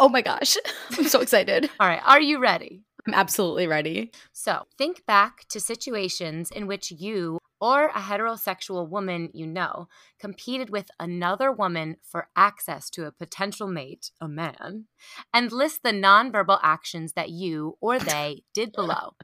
Oh 0.00 0.08
my 0.08 0.22
gosh. 0.22 0.56
I'm 0.98 1.04
so 1.04 1.20
excited. 1.20 1.68
All 1.78 1.86
right, 1.86 2.00
are 2.06 2.20
you 2.20 2.38
ready? 2.38 2.82
I'm 3.06 3.12
absolutely 3.12 3.66
ready. 3.66 4.10
So, 4.32 4.64
think 4.78 5.04
back 5.06 5.44
to 5.50 5.60
situations 5.60 6.50
in 6.50 6.66
which 6.66 6.90
you 6.90 7.38
or 7.60 7.86
a 7.86 8.00
heterosexual 8.00 8.88
woman 8.88 9.30
you 9.32 9.46
know 9.46 9.88
competed 10.18 10.70
with 10.70 10.90
another 10.98 11.52
woman 11.52 11.96
for 12.02 12.28
access 12.34 12.88
to 12.90 13.06
a 13.06 13.12
potential 13.12 13.68
mate, 13.68 14.10
a 14.20 14.28
man, 14.28 14.86
and 15.32 15.52
list 15.52 15.82
the 15.82 15.92
nonverbal 15.92 16.58
actions 16.62 17.12
that 17.12 17.30
you 17.30 17.76
or 17.80 17.98
they 17.98 18.42
did 18.54 18.72
below. 18.72 19.14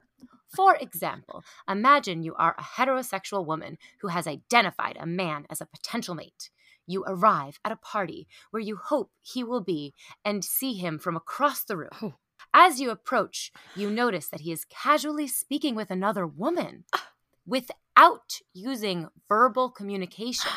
For 0.55 0.77
example, 0.77 1.45
imagine 1.69 2.23
you 2.23 2.35
are 2.35 2.55
a 2.57 2.63
heterosexual 2.63 3.45
woman 3.45 3.79
who 4.01 4.09
has 4.09 4.27
identified 4.27 4.97
a 4.99 5.07
man 5.07 5.47
as 5.51 5.61
a 5.61 5.67
potential 5.67 6.15
mate. 6.15 6.51
You 6.87 7.05
arrive 7.07 7.59
at 7.65 7.73
a 7.73 7.77
party 7.77 8.29
where 8.51 8.63
you 8.63 8.77
hope 8.77 9.11
he 9.21 9.43
will 9.43 9.61
be 9.61 9.93
and 10.25 10.45
see 10.45 10.75
him 10.75 10.99
from 10.99 11.17
across 11.17 11.65
the 11.65 11.77
room. 11.77 11.91
Oh. 12.01 12.15
As 12.55 12.81
you 12.81 12.91
approach, 12.91 13.53
you 13.75 13.91
notice 13.91 14.29
that 14.29 14.41
he 14.41 14.53
is 14.53 14.65
casually 14.65 15.27
speaking 15.27 15.75
with 15.75 15.91
another 15.91 16.27
woman 16.27 16.85
ah. 16.95 17.09
Without 17.47 18.41
using 18.53 19.09
verbal 19.29 19.71
communication. 19.71 20.51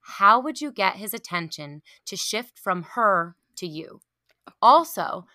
How 0.00 0.40
would 0.40 0.60
you 0.60 0.72
get 0.72 0.96
his 0.96 1.14
attention 1.14 1.82
to 2.06 2.16
shift 2.16 2.58
from 2.58 2.82
her 2.94 3.36
to 3.56 3.66
you? 3.66 4.00
Also, 4.60 5.26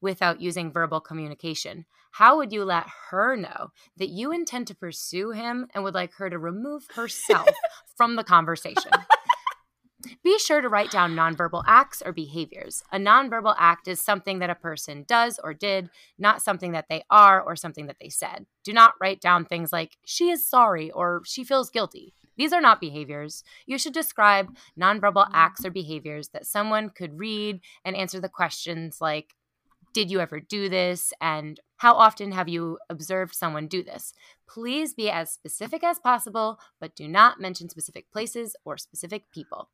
without 0.00 0.40
using 0.40 0.72
verbal 0.72 1.00
communication, 1.00 1.86
how 2.12 2.38
would 2.38 2.52
you 2.52 2.64
let 2.64 2.86
her 3.10 3.36
know 3.36 3.68
that 3.98 4.08
you 4.08 4.32
intend 4.32 4.66
to 4.68 4.74
pursue 4.74 5.30
him 5.30 5.66
and 5.74 5.84
would 5.84 5.94
like 5.94 6.14
her 6.14 6.30
to 6.30 6.38
remove 6.38 6.86
herself 6.94 7.48
from 7.96 8.16
the 8.16 8.24
conversation? 8.24 8.92
Be 10.22 10.38
sure 10.38 10.60
to 10.60 10.68
write 10.68 10.90
down 10.90 11.14
nonverbal 11.14 11.64
acts 11.66 12.02
or 12.04 12.12
behaviors. 12.12 12.82
A 12.92 12.98
nonverbal 12.98 13.54
act 13.58 13.88
is 13.88 14.00
something 14.00 14.40
that 14.40 14.50
a 14.50 14.54
person 14.54 15.04
does 15.08 15.40
or 15.42 15.54
did, 15.54 15.88
not 16.18 16.42
something 16.42 16.72
that 16.72 16.86
they 16.88 17.02
are 17.10 17.40
or 17.40 17.56
something 17.56 17.86
that 17.86 17.96
they 18.00 18.10
said. 18.10 18.46
Do 18.62 18.72
not 18.72 18.94
write 19.00 19.20
down 19.20 19.44
things 19.44 19.72
like, 19.72 19.96
she 20.04 20.30
is 20.30 20.46
sorry 20.46 20.90
or 20.90 21.22
she 21.24 21.44
feels 21.44 21.70
guilty. 21.70 22.14
These 22.36 22.52
are 22.52 22.60
not 22.60 22.80
behaviors. 22.80 23.42
You 23.64 23.78
should 23.78 23.94
describe 23.94 24.54
nonverbal 24.78 25.28
acts 25.32 25.64
or 25.64 25.70
behaviors 25.70 26.28
that 26.28 26.46
someone 26.46 26.90
could 26.90 27.18
read 27.18 27.60
and 27.84 27.96
answer 27.96 28.20
the 28.20 28.28
questions 28.28 28.98
like, 29.00 29.34
did 29.94 30.10
you 30.10 30.20
ever 30.20 30.40
do 30.40 30.68
this? 30.68 31.14
And 31.22 31.58
how 31.78 31.94
often 31.94 32.32
have 32.32 32.48
you 32.48 32.78
observed 32.90 33.34
someone 33.34 33.66
do 33.66 33.82
this? 33.82 34.12
Please 34.48 34.94
be 34.94 35.10
as 35.10 35.30
specific 35.30 35.82
as 35.84 35.98
possible, 35.98 36.58
but 36.80 36.94
do 36.96 37.08
not 37.08 37.40
mention 37.40 37.68
specific 37.68 38.10
places 38.12 38.56
or 38.64 38.78
specific 38.78 39.30
people. 39.32 39.68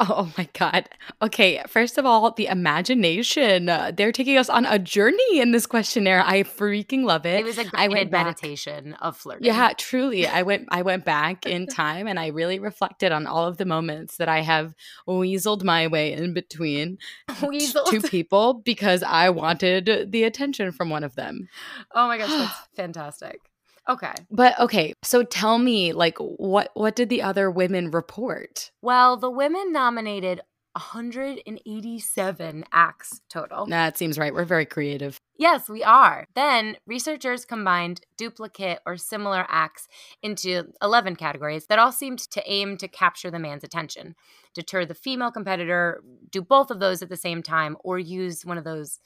Oh 0.00 0.32
my 0.36 0.48
God. 0.58 0.88
Okay. 1.20 1.62
First 1.68 1.96
of 1.96 2.04
all, 2.04 2.32
the 2.32 2.46
imagination. 2.46 3.68
Uh, 3.68 3.92
they're 3.94 4.10
taking 4.10 4.36
us 4.36 4.48
on 4.48 4.66
a 4.66 4.76
journey 4.76 5.38
in 5.38 5.52
this 5.52 5.64
questionnaire. 5.66 6.24
I 6.26 6.42
freaking 6.42 7.04
love 7.04 7.24
it. 7.24 7.40
It 7.40 7.44
was 7.44 7.58
a 7.58 7.66
I 7.74 7.86
went 7.86 8.10
back- 8.10 8.26
meditation 8.26 8.94
of 8.94 9.16
flirting. 9.16 9.46
Yeah, 9.46 9.72
truly. 9.78 10.26
I 10.26 10.42
went 10.42 10.66
I 10.70 10.82
went 10.82 11.04
back 11.04 11.46
in 11.46 11.68
time 11.68 12.08
and 12.08 12.18
I 12.18 12.28
really 12.28 12.58
reflected 12.58 13.12
on 13.12 13.28
all 13.28 13.46
of 13.46 13.58
the 13.58 13.64
moments 13.64 14.16
that 14.16 14.28
I 14.28 14.40
have 14.40 14.74
weaseled 15.06 15.62
my 15.62 15.86
way 15.86 16.12
in 16.12 16.34
between 16.34 16.98
Weasel. 17.46 17.84
two 17.84 18.00
people 18.00 18.54
because 18.54 19.04
I 19.04 19.30
wanted 19.30 20.10
the 20.10 20.24
attention 20.24 20.72
from 20.72 20.90
one 20.90 21.04
of 21.04 21.14
them. 21.14 21.48
Oh 21.94 22.08
my 22.08 22.18
gosh, 22.18 22.30
that's 22.30 22.58
fantastic. 22.74 23.40
Okay. 23.88 24.12
But 24.30 24.58
okay, 24.60 24.94
so 25.02 25.22
tell 25.22 25.58
me 25.58 25.92
like 25.92 26.18
what 26.18 26.70
what 26.74 26.94
did 26.96 27.08
the 27.08 27.22
other 27.22 27.50
women 27.50 27.90
report? 27.90 28.70
Well, 28.80 29.16
the 29.16 29.30
women 29.30 29.72
nominated 29.72 30.40
187 30.74 32.64
acts 32.72 33.20
total. 33.28 33.66
That 33.66 33.98
seems 33.98 34.18
right. 34.18 34.32
We're 34.32 34.44
very 34.46 34.64
creative. 34.64 35.18
Yes, 35.36 35.68
we 35.68 35.82
are. 35.82 36.26
Then 36.34 36.76
researchers 36.86 37.44
combined 37.44 38.00
duplicate 38.16 38.78
or 38.86 38.96
similar 38.96 39.44
acts 39.48 39.86
into 40.22 40.72
11 40.80 41.16
categories 41.16 41.66
that 41.66 41.78
all 41.78 41.92
seemed 41.92 42.20
to 42.20 42.42
aim 42.46 42.78
to 42.78 42.88
capture 42.88 43.30
the 43.30 43.38
man's 43.38 43.64
attention, 43.64 44.14
deter 44.54 44.86
the 44.86 44.94
female 44.94 45.30
competitor, 45.30 46.02
do 46.30 46.40
both 46.40 46.70
of 46.70 46.80
those 46.80 47.02
at 47.02 47.10
the 47.10 47.16
same 47.16 47.42
time, 47.42 47.76
or 47.84 47.98
use 47.98 48.46
one 48.46 48.56
of 48.56 48.64
those 48.64 48.98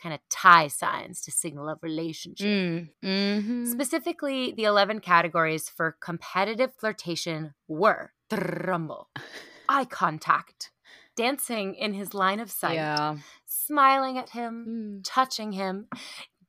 kind 0.00 0.14
of 0.14 0.20
tie 0.30 0.68
signs 0.68 1.20
to 1.22 1.30
signal 1.30 1.68
a 1.68 1.76
relationship. 1.82 2.46
Mm, 2.46 2.88
mhm. 3.04 3.66
Specifically, 3.70 4.52
the 4.52 4.64
11 4.64 5.00
categories 5.00 5.68
for 5.68 5.96
competitive 6.00 6.72
flirtation 6.74 7.54
were 7.68 8.12
drumble, 8.30 9.08
eye 9.68 9.84
contact, 9.84 10.70
dancing 11.16 11.74
in 11.74 11.92
his 11.94 12.14
line 12.14 12.40
of 12.40 12.50
sight, 12.50 12.74
Yeah. 12.74 13.18
smiling 13.46 14.16
at 14.18 14.30
him, 14.30 14.66
Mm. 14.68 15.00
touching 15.04 15.52
him, 15.52 15.88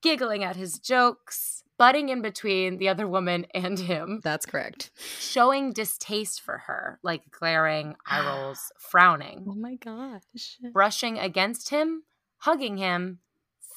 giggling 0.02 0.44
at 0.44 0.56
his 0.56 0.80
jokes, 0.80 1.64
butting 1.78 2.10
in 2.10 2.22
between 2.22 2.78
the 2.78 2.88
other 2.88 3.08
woman 3.08 3.46
and 3.56 3.80
him, 3.80 4.22
That's 4.24 4.46
correct. 4.46 4.92
showing 5.20 5.74
distaste 5.74 6.40
for 6.42 6.60
her, 6.60 7.00
like 7.04 7.32
glaring, 7.32 7.96
eye 8.06 8.26
rolls, 8.26 8.72
frowning, 8.80 9.46
Oh 9.50 9.56
my 9.56 9.76
gosh. 9.76 10.58
brushing 10.72 11.18
against 11.18 11.70
him, 11.70 12.04
hugging 12.38 12.78
him, 12.78 13.20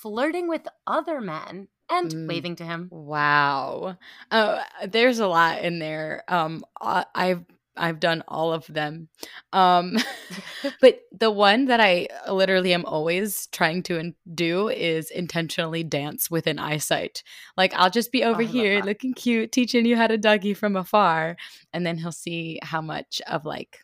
flirting 0.04 0.48
with 0.48 0.68
other 0.86 1.18
men, 1.22 1.68
and 1.88 2.10
Mm. 2.12 2.28
waving 2.28 2.56
to 2.56 2.64
him. 2.64 2.88
Wow. 2.92 3.96
Uh, 4.30 4.62
there's 4.86 5.18
a 5.18 5.26
lot 5.26 5.62
in 5.64 5.78
there. 5.78 6.22
Um, 6.28 6.62
I, 6.80 7.06
I've 7.14 7.44
I've 7.76 7.98
done 7.98 8.22
all 8.28 8.52
of 8.52 8.66
them. 8.68 9.08
Um, 9.52 9.96
but 10.80 11.00
the 11.10 11.30
one 11.30 11.64
that 11.64 11.80
I 11.80 12.06
literally 12.30 12.72
am 12.72 12.84
always 12.84 13.48
trying 13.48 13.82
to 13.84 13.98
in- 13.98 14.14
do 14.32 14.68
is 14.68 15.10
intentionally 15.10 15.82
dance 15.82 16.30
within 16.30 16.58
eyesight. 16.60 17.22
Like 17.56 17.74
I'll 17.74 17.90
just 17.90 18.12
be 18.12 18.22
over 18.24 18.42
Oh, 18.42 18.46
here 18.46 18.80
looking 18.82 19.12
cute, 19.14 19.50
teaching 19.52 19.86
you 19.86 19.96
how 19.96 20.06
to 20.06 20.18
Dougie 20.18 20.56
from 20.56 20.76
afar, 20.76 21.36
and 21.72 21.84
then 21.84 21.98
he'll 21.98 22.12
see 22.12 22.60
how 22.62 22.80
much 22.80 23.20
of 23.26 23.44
like 23.44 23.80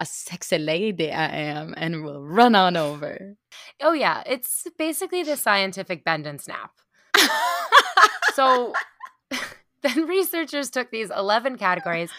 a 0.00 0.06
sexy 0.06 0.58
lady 0.58 1.12
I 1.12 1.26
am, 1.26 1.74
and 1.76 2.02
will 2.02 2.22
run 2.22 2.54
on 2.54 2.76
over. 2.76 3.36
Oh, 3.82 3.92
yeah. 3.92 4.22
It's 4.26 4.66
basically 4.78 5.22
the 5.22 5.36
scientific 5.36 6.04
bend 6.04 6.26
and 6.26 6.40
snap. 6.40 6.72
So 8.34 8.72
then 9.82 10.06
researchers 10.06 10.70
took 10.70 10.90
these 10.90 11.10
11 11.10 11.58
categories 11.58 12.10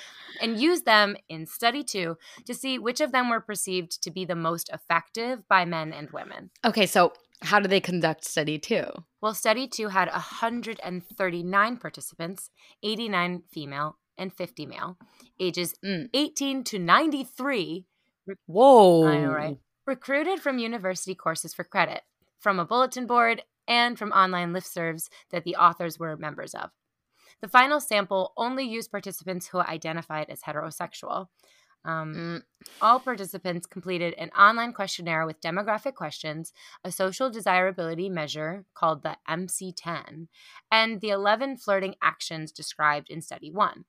and 0.42 0.60
used 0.60 0.86
them 0.86 1.16
in 1.30 1.46
study 1.46 1.84
two 1.84 2.18
to 2.46 2.54
see 2.54 2.78
which 2.78 3.02
of 3.02 3.12
them 3.12 3.30
were 3.30 3.40
perceived 3.42 4.02
to 4.04 4.12
be 4.12 4.26
the 4.26 4.36
most 4.36 4.70
effective 4.72 5.48
by 5.48 5.66
men 5.66 5.94
and 5.94 6.12
women. 6.12 6.52
okay, 6.66 6.86
so 6.86 7.14
how 7.42 7.60
do 7.60 7.68
they 7.68 7.80
conduct 7.80 8.24
study 8.24 8.60
two? 8.60 8.86
Well, 9.20 9.34
study 9.34 9.68
two 9.68 9.88
had 9.88 10.10
139 10.10 11.78
participants, 11.78 12.50
89 12.84 13.44
female 13.52 13.98
and 14.18 14.34
50 14.34 14.66
male, 14.66 14.98
ages 15.40 15.76
Mm. 15.84 16.10
18 16.14 16.64
to 16.66 16.80
93, 16.80 17.86
Whoa! 18.46 19.08
I 19.08 19.22
know, 19.22 19.32
right? 19.34 19.58
recruited 19.86 20.40
from 20.42 20.60
university 20.60 21.16
courses 21.16 21.54
for 21.54 21.64
credit, 21.64 22.04
from 22.40 22.60
a 22.60 22.66
bulletin 22.66 23.08
board, 23.08 23.44
and 23.68 23.98
from 23.98 24.12
online 24.12 24.54
listservs 24.54 25.10
that 25.32 25.44
the 25.44 25.56
authors 25.56 25.98
were 26.00 26.18
members 26.18 26.54
of. 26.54 26.72
The 27.42 27.48
final 27.48 27.80
sample 27.80 28.34
only 28.38 28.64
used 28.66 28.92
participants 28.92 29.48
who 29.48 29.60
identified 29.60 30.30
as 30.30 30.42
heterosexual. 30.42 31.28
Um, 31.84 32.14
Mm, 32.14 32.44
all 32.80 33.00
participants 33.00 33.66
completed 33.66 34.14
an 34.16 34.30
online 34.32 34.72
questionnaire 34.74 35.26
with 35.26 35.42
demographic 35.42 35.96
questions, 35.96 36.54
a 36.84 36.92
social 36.92 37.30
desirability 37.32 38.08
measure 38.10 38.66
called 38.76 39.02
the 39.02 39.18
MC10, 39.28 40.28
and 40.72 41.02
the 41.02 41.10
11 41.10 41.58
flirting 41.58 41.96
actions 42.02 42.52
described 42.52 43.10
in 43.10 43.22
study 43.22 43.50
one. 43.52 43.86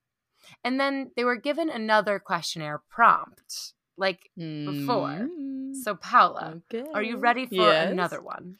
And 0.64 0.78
then 0.78 1.10
they 1.16 1.24
were 1.24 1.36
given 1.36 1.68
another 1.68 2.18
questionnaire 2.18 2.82
prompt, 2.90 3.74
like 3.96 4.30
before. 4.36 5.08
mm, 5.08 5.74
So, 5.74 5.94
Paula, 5.94 6.60
are 6.94 7.02
you 7.02 7.16
ready 7.16 7.46
for 7.46 7.54
Yes. 7.54 7.90
another 7.92 8.20
one? 8.22 8.58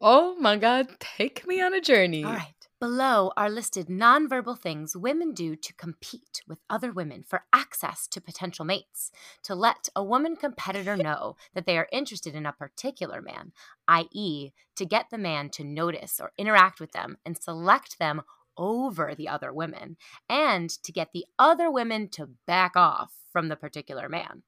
Oh 0.00 0.36
my 0.38 0.56
god, 0.56 0.88
take 1.00 1.46
me 1.46 1.60
on 1.60 1.72
a 1.72 1.80
journey. 1.80 2.24
All 2.24 2.32
right. 2.32 2.52
Below 2.78 3.32
are 3.38 3.48
listed 3.48 3.86
nonverbal 3.86 4.58
things 4.58 4.94
women 4.94 5.32
do 5.32 5.56
to 5.56 5.72
compete 5.72 6.42
with 6.46 6.60
other 6.68 6.92
women 6.92 7.24
for 7.26 7.44
access 7.50 8.06
to 8.08 8.20
potential 8.20 8.66
mates, 8.66 9.10
to 9.44 9.54
let 9.54 9.88
a 9.96 10.04
woman 10.04 10.36
competitor 10.36 10.94
know 10.96 11.36
that 11.54 11.64
they 11.64 11.78
are 11.78 11.88
interested 11.90 12.34
in 12.34 12.44
a 12.44 12.52
particular 12.52 13.22
man, 13.22 13.52
i.e., 13.88 14.50
to 14.74 14.84
get 14.84 15.08
the 15.10 15.16
man 15.16 15.48
to 15.50 15.64
notice 15.64 16.20
or 16.20 16.32
interact 16.36 16.78
with 16.78 16.92
them 16.92 17.16
and 17.24 17.38
select 17.38 17.98
them 17.98 18.20
over 18.56 19.14
the 19.14 19.28
other 19.28 19.52
women, 19.52 19.96
and 20.28 20.70
to 20.82 20.92
get 20.92 21.08
the 21.12 21.26
other 21.38 21.70
women 21.70 22.08
to 22.10 22.30
back 22.46 22.76
off 22.76 23.12
from 23.32 23.48
the 23.48 23.56
particular 23.56 24.08
man. 24.08 24.42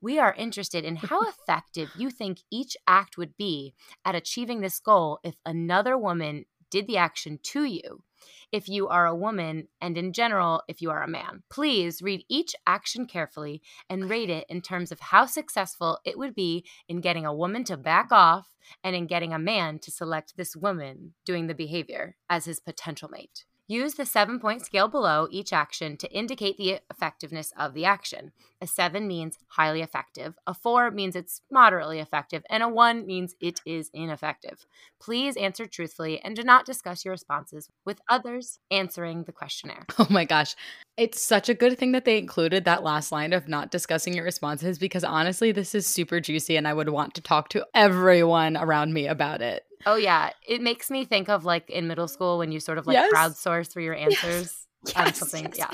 We 0.00 0.18
are 0.18 0.34
interested 0.34 0.84
in 0.84 0.96
how 0.96 1.22
effective 1.28 1.90
you 1.96 2.10
think 2.10 2.40
each 2.50 2.76
act 2.86 3.16
would 3.16 3.36
be 3.36 3.74
at 4.04 4.14
achieving 4.14 4.60
this 4.60 4.78
goal 4.78 5.18
if 5.24 5.34
another 5.46 5.96
woman 5.96 6.44
did 6.70 6.86
the 6.86 6.96
action 6.96 7.38
to 7.42 7.64
you 7.64 8.02
if 8.52 8.68
you 8.68 8.88
are 8.88 9.06
a 9.06 9.14
woman 9.14 9.68
and 9.80 9.96
in 9.98 10.12
general 10.12 10.62
if 10.68 10.80
you 10.80 10.90
are 10.90 11.02
a 11.02 11.08
man. 11.08 11.42
Please 11.50 12.02
read 12.02 12.24
each 12.28 12.54
action 12.66 13.06
carefully 13.06 13.62
and 13.88 14.10
rate 14.10 14.30
it 14.30 14.46
in 14.48 14.60
terms 14.60 14.92
of 14.92 15.00
how 15.00 15.26
successful 15.26 15.98
it 16.04 16.18
would 16.18 16.34
be 16.34 16.64
in 16.88 17.00
getting 17.00 17.26
a 17.26 17.34
woman 17.34 17.64
to 17.64 17.76
back 17.76 18.10
off 18.10 18.54
and 18.82 18.96
in 18.96 19.06
getting 19.06 19.32
a 19.32 19.38
man 19.38 19.78
to 19.78 19.90
select 19.90 20.36
this 20.36 20.56
woman 20.56 21.14
doing 21.24 21.46
the 21.46 21.54
behavior 21.54 22.16
as 22.28 22.44
his 22.44 22.60
potential 22.60 23.08
mate. 23.08 23.44
Use 23.66 23.94
the 23.94 24.04
seven 24.04 24.38
point 24.38 24.64
scale 24.64 24.88
below 24.88 25.26
each 25.30 25.50
action 25.50 25.96
to 25.96 26.12
indicate 26.12 26.58
the 26.58 26.80
effectiveness 26.90 27.50
of 27.56 27.72
the 27.72 27.86
action. 27.86 28.32
A 28.60 28.66
seven 28.66 29.08
means 29.08 29.38
highly 29.48 29.80
effective, 29.80 30.34
a 30.46 30.52
four 30.52 30.90
means 30.90 31.16
it's 31.16 31.40
moderately 31.50 31.98
effective, 31.98 32.42
and 32.50 32.62
a 32.62 32.68
one 32.68 33.06
means 33.06 33.34
it 33.40 33.60
is 33.64 33.90
ineffective. 33.94 34.66
Please 35.00 35.34
answer 35.36 35.64
truthfully 35.64 36.20
and 36.20 36.36
do 36.36 36.42
not 36.42 36.66
discuss 36.66 37.06
your 37.06 37.12
responses 37.12 37.70
with 37.86 38.00
others 38.08 38.58
answering 38.70 39.24
the 39.24 39.32
questionnaire. 39.32 39.86
Oh 39.98 40.06
my 40.10 40.26
gosh. 40.26 40.54
It's 40.98 41.22
such 41.22 41.48
a 41.48 41.54
good 41.54 41.78
thing 41.78 41.92
that 41.92 42.04
they 42.04 42.18
included 42.18 42.66
that 42.66 42.82
last 42.82 43.10
line 43.10 43.32
of 43.32 43.48
not 43.48 43.70
discussing 43.70 44.12
your 44.12 44.24
responses 44.24 44.78
because 44.78 45.02
honestly, 45.02 45.50
this 45.50 45.74
is 45.74 45.86
super 45.86 46.20
juicy 46.20 46.56
and 46.56 46.68
I 46.68 46.74
would 46.74 46.90
want 46.90 47.14
to 47.14 47.22
talk 47.22 47.48
to 47.50 47.66
everyone 47.74 48.56
around 48.58 48.92
me 48.92 49.06
about 49.06 49.40
it. 49.40 49.64
Oh 49.86 49.96
yeah, 49.96 50.30
it 50.46 50.60
makes 50.60 50.90
me 50.90 51.04
think 51.04 51.28
of 51.28 51.44
like 51.44 51.70
in 51.70 51.86
middle 51.86 52.08
school 52.08 52.38
when 52.38 52.52
you 52.52 52.60
sort 52.60 52.78
of 52.78 52.86
like 52.86 52.94
yes. 52.94 53.12
crowdsource 53.12 53.72
for 53.72 53.80
your 53.80 53.94
answers 53.94 54.66
yes. 54.86 54.96
on 54.96 55.06
yes, 55.06 55.18
something. 55.18 55.52
yeah, 55.56 55.70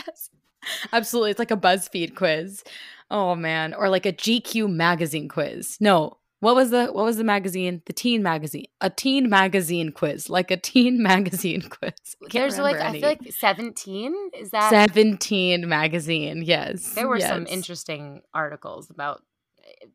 absolutely. 0.92 1.30
It's 1.30 1.38
like 1.38 1.50
a 1.50 1.56
BuzzFeed 1.56 2.14
quiz. 2.14 2.62
Oh 3.10 3.34
man, 3.34 3.74
or 3.74 3.88
like 3.88 4.06
a 4.06 4.12
GQ 4.12 4.70
magazine 4.70 5.28
quiz. 5.28 5.76
No, 5.80 6.18
what 6.40 6.54
was 6.54 6.70
the 6.70 6.86
what 6.86 7.04
was 7.04 7.18
the 7.18 7.24
magazine? 7.24 7.82
The 7.84 7.92
teen 7.92 8.22
magazine. 8.22 8.66
A 8.80 8.88
teen 8.88 9.28
magazine 9.28 9.92
quiz, 9.92 10.30
like 10.30 10.50
a 10.50 10.56
teen 10.56 11.02
magazine 11.02 11.62
quiz. 11.62 11.92
There's 12.30 12.58
like 12.58 12.76
any. 12.76 12.98
I 12.98 13.00
feel 13.00 13.08
like 13.10 13.32
17 13.32 14.30
is 14.38 14.50
that 14.50 14.70
17 14.70 15.68
magazine. 15.68 16.42
Yes. 16.42 16.94
There 16.94 17.06
were 17.06 17.18
yes. 17.18 17.28
some 17.28 17.46
interesting 17.46 18.22
articles 18.32 18.88
about 18.88 19.22
eh, 19.62 19.86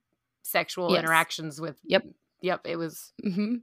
sexual 0.43 0.91
yes. 0.91 1.00
interactions 1.00 1.60
with 1.60 1.79
Yep. 1.84 2.05
Yep, 2.41 2.62
it 2.65 2.75
was 2.75 3.12
mm-hmm. 3.25 3.55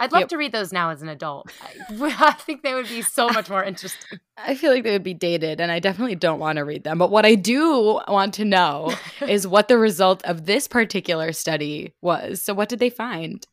I'd 0.00 0.12
love 0.12 0.20
yep. 0.20 0.28
to 0.30 0.38
read 0.38 0.52
those 0.52 0.72
now 0.72 0.88
as 0.88 1.02
an 1.02 1.08
adult. 1.10 1.52
I, 1.98 2.32
think 2.40 2.62
they 2.62 2.72
would 2.72 2.88
be 2.88 3.02
so 3.02 3.28
much 3.28 3.50
more 3.50 3.62
interesting. 3.62 4.18
I 4.38 4.54
feel 4.54 4.72
like 4.72 4.82
they 4.82 4.92
would 4.92 5.02
be 5.02 5.12
dated, 5.12 5.60
and 5.60 5.70
I 5.70 5.78
definitely 5.78 6.14
don't 6.14 6.40
want 6.40 6.56
to 6.56 6.64
read 6.64 6.84
them. 6.84 6.96
But 6.96 7.10
what 7.10 7.26
I 7.26 7.34
do 7.34 8.00
want 8.08 8.32
to 8.34 8.46
know 8.46 8.94
is 9.28 9.46
what 9.46 9.68
the 9.68 9.76
result 9.76 10.24
of 10.24 10.46
this 10.46 10.66
particular 10.66 11.32
study 11.32 11.92
was. 12.00 12.42
So, 12.42 12.54
what 12.54 12.70
did 12.70 12.78
they 12.78 12.88
find? 12.88 13.46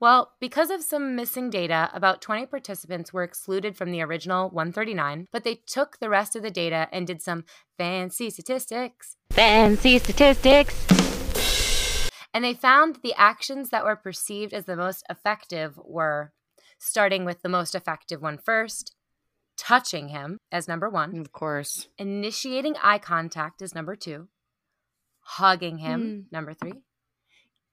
Well, 0.00 0.32
because 0.40 0.70
of 0.70 0.82
some 0.82 1.14
missing 1.14 1.48
data, 1.48 1.88
about 1.94 2.20
20 2.20 2.46
participants 2.46 3.12
were 3.12 3.22
excluded 3.22 3.76
from 3.76 3.92
the 3.92 4.02
original 4.02 4.50
139, 4.50 5.28
but 5.30 5.44
they 5.44 5.60
took 5.64 6.00
the 6.00 6.08
rest 6.08 6.34
of 6.34 6.42
the 6.42 6.50
data 6.50 6.88
and 6.90 7.06
did 7.06 7.22
some 7.22 7.44
fancy 7.78 8.28
statistics. 8.28 9.16
Fancy 9.30 10.00
statistics. 10.00 11.11
And 12.34 12.44
they 12.44 12.54
found 12.54 12.94
that 12.94 13.02
the 13.02 13.14
actions 13.16 13.70
that 13.70 13.84
were 13.84 13.96
perceived 13.96 14.52
as 14.52 14.64
the 14.64 14.76
most 14.76 15.04
effective 15.10 15.78
were 15.84 16.32
starting 16.78 17.24
with 17.24 17.42
the 17.42 17.48
most 17.48 17.74
effective 17.74 18.22
one 18.22 18.38
first, 18.38 18.94
touching 19.56 20.08
him 20.08 20.38
as 20.50 20.66
number 20.66 20.88
one. 20.88 21.18
Of 21.18 21.32
course. 21.32 21.88
Initiating 21.98 22.76
eye 22.82 22.98
contact 22.98 23.62
as 23.62 23.74
number 23.74 23.96
two, 23.96 24.28
hugging 25.20 25.78
him, 25.78 26.02
mm. 26.02 26.32
number 26.32 26.54
three, 26.54 26.82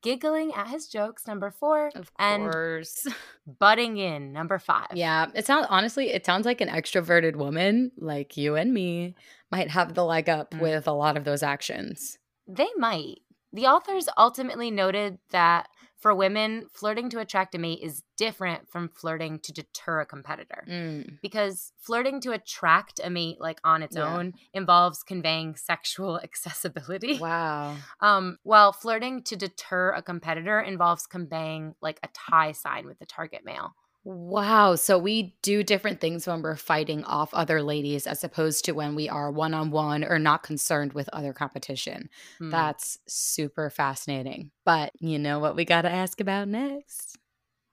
giggling 0.01 0.53
at 0.53 0.67
his 0.67 0.87
jokes, 0.87 1.25
number 1.25 1.51
four, 1.51 1.91
of 1.95 2.13
course, 2.13 3.07
butting 3.59 3.97
in, 3.97 4.31
number 4.31 4.59
five. 4.59 4.89
Yeah, 4.93 5.27
it 5.33 5.45
sounds 5.45 5.67
honestly, 5.69 6.09
it 6.09 6.25
sounds 6.25 6.45
like 6.45 6.61
an 6.61 6.69
extroverted 6.69 7.35
woman 7.35 7.91
like 7.97 8.37
you 8.37 8.55
and 8.55 8.73
me 8.73 9.15
might 9.51 9.71
have 9.71 9.93
the 9.93 10.05
leg 10.05 10.29
up 10.29 10.51
mm. 10.51 10.61
with 10.61 10.87
a 10.87 10.93
lot 10.93 11.17
of 11.17 11.23
those 11.23 11.43
actions. 11.43 12.17
They 12.47 12.69
might. 12.77 13.19
The 13.53 13.67
authors 13.67 14.07
ultimately 14.17 14.71
noted 14.71 15.19
that 15.31 15.67
for 15.99 16.15
women, 16.15 16.67
flirting 16.73 17.09
to 17.09 17.19
attract 17.19 17.55
a 17.55 17.57
mate 17.57 17.79
is 17.83 18.03
different 18.15 18.69
from 18.69 18.87
flirting 18.87 19.39
to 19.39 19.51
deter 19.51 19.99
a 19.99 20.05
competitor. 20.05 20.63
Mm. 20.67 21.19
Because 21.21 21.73
flirting 21.77 22.21
to 22.21 22.31
attract 22.31 23.01
a 23.03 23.09
mate, 23.09 23.41
like 23.41 23.59
on 23.65 23.83
its 23.83 23.97
yeah. 23.97 24.15
own, 24.15 24.33
involves 24.53 25.03
conveying 25.03 25.55
sexual 25.55 26.19
accessibility. 26.23 27.17
Wow. 27.17 27.75
Um, 27.99 28.37
while 28.43 28.71
flirting 28.71 29.23
to 29.23 29.35
deter 29.35 29.91
a 29.91 30.01
competitor 30.01 30.61
involves 30.61 31.05
conveying 31.05 31.75
like 31.81 31.99
a 32.01 32.07
tie 32.13 32.53
sign 32.53 32.85
with 32.85 32.99
the 32.99 33.05
target 33.05 33.43
male. 33.43 33.75
Wow. 34.03 34.75
So 34.75 34.97
we 34.97 35.35
do 35.41 35.61
different 35.61 35.99
things 35.99 36.25
when 36.25 36.41
we're 36.41 36.55
fighting 36.55 37.03
off 37.03 37.33
other 37.33 37.61
ladies 37.61 38.07
as 38.07 38.23
opposed 38.23 38.65
to 38.65 38.71
when 38.71 38.95
we 38.95 39.09
are 39.09 39.29
one 39.29 39.53
on 39.53 39.71
one 39.71 40.03
or 40.03 40.17
not 40.17 40.41
concerned 40.41 40.93
with 40.93 41.09
other 41.11 41.33
competition. 41.33 42.09
Hmm. 42.37 42.49
That's 42.49 42.97
super 43.07 43.69
fascinating. 43.69 44.51
But 44.65 44.93
you 44.99 45.19
know 45.19 45.39
what 45.39 45.55
we 45.55 45.65
got 45.65 45.83
to 45.83 45.91
ask 45.91 46.21
about 46.21 46.47
next? 46.47 47.17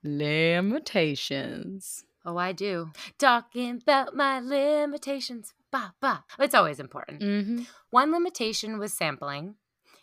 Limitations. 0.02 2.04
Oh, 2.24 2.36
I 2.36 2.52
do. 2.52 2.90
Talking 3.18 3.80
about 3.82 4.16
my 4.16 4.40
limitations. 4.40 5.54
Bah, 5.70 5.90
bah. 6.00 6.20
It's 6.40 6.54
always 6.54 6.80
important. 6.80 7.22
Mm-hmm. 7.22 7.62
One 7.90 8.10
limitation 8.10 8.78
was 8.78 8.92
sampling. 8.92 9.54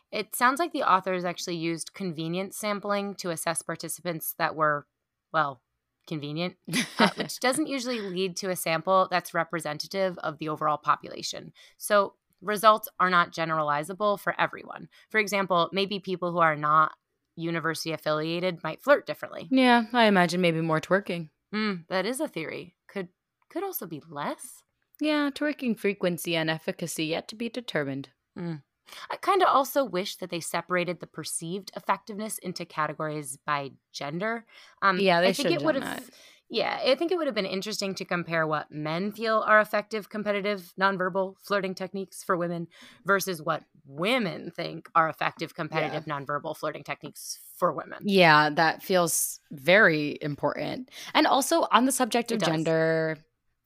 It 0.10 0.36
sounds 0.36 0.60
like 0.60 0.72
the 0.72 0.90
authors 0.90 1.26
actually 1.26 1.58
used 1.58 1.94
convenience 1.94 2.56
sampling 2.56 3.16
to 3.16 3.32
assess 3.32 3.62
participants 3.62 4.36
that 4.38 4.56
were, 4.56 4.86
well, 5.34 5.62
convenient, 6.08 6.56
uh, 7.00 7.10
which 7.16 7.40
doesn't 7.40 7.68
usually 7.68 8.02
lead 8.02 8.36
to 8.38 8.50
a 8.50 8.56
sample 8.56 9.08
that's 9.10 9.34
representative 9.34 10.18
of 10.20 10.38
the 10.38 10.50
overall 10.50 10.78
population. 10.78 11.54
So 11.78 12.14
results 12.42 12.88
are 13.00 13.10
not 13.10 13.32
generalizable 13.32 14.20
for 14.20 14.40
everyone. 14.40 14.90
For 15.10 15.20
example, 15.20 15.70
maybe 15.72 16.00
people 16.00 16.32
who 16.32 16.40
are 16.40 16.56
not 16.56 16.94
university 17.36 17.92
affiliated 17.92 18.64
might 18.64 18.82
flirt 18.82 19.08
differently. 19.08 19.48
Yeah, 19.50 19.86
I 19.94 20.06
imagine 20.06 20.42
maybe 20.42 20.62
more 20.62 20.82
twerking. 20.82 21.30
Mm, 21.54 21.88
that 21.88 22.06
is 22.06 22.20
a 22.20 22.28
theory. 22.28 22.76
Could 22.88 23.10
could 23.50 23.64
also 23.64 23.86
be 23.86 24.02
less. 24.10 24.64
Yeah, 25.00 25.30
twerking 25.34 25.78
frequency 25.78 26.36
and 26.36 26.50
efficacy 26.50 27.06
yet 27.06 27.28
to 27.30 27.36
be 27.36 27.50
determined. 27.50 28.10
Mm. 28.38 28.62
I 29.10 29.16
kind 29.18 29.42
of 29.42 29.48
also 29.48 29.84
wish 29.84 30.18
that 30.18 30.30
they 30.30 30.40
separated 30.40 31.00
the 31.00 31.08
perceived 31.08 31.72
effectiveness 31.76 32.38
into 32.38 32.66
categories 32.66 33.38
by 33.46 33.72
gender. 33.92 34.46
Um, 34.82 35.00
yeah, 35.00 35.22
they 35.22 35.30
I 35.30 35.34
think 35.34 35.52
it 35.52 35.62
would 35.62 35.76
have. 35.76 36.10
Yeah, 36.50 36.80
I 36.86 36.94
think 36.94 37.12
it 37.12 37.18
would 37.18 37.26
have 37.26 37.36
been 37.36 37.48
interesting 37.48 37.96
to 37.96 38.06
compare 38.06 38.46
what 38.46 38.72
men 38.72 39.12
feel 39.12 39.44
are 39.48 39.60
effective, 39.60 40.10
competitive, 40.10 40.72
nonverbal 40.80 41.36
flirting 41.42 41.74
techniques 41.74 42.24
for 42.24 42.38
women 42.38 42.68
versus 43.06 43.42
what 43.42 43.64
women 43.88 44.52
think 44.52 44.88
are 44.94 45.10
effective, 45.10 45.56
competitive, 45.56 46.04
yeah. 46.06 46.14
nonverbal 46.14 46.56
flirting 46.56 46.84
techniques 46.84 47.40
for 47.58 47.74
women. 47.74 48.00
Yeah, 48.04 48.52
that 48.52 48.84
feels 48.84 49.40
very 49.52 50.20
important. 50.22 50.92
And 51.16 51.26
also 51.26 51.66
on 51.72 51.86
the 51.86 51.92
subject 51.92 52.32
of 52.32 52.40
gender, 52.40 53.18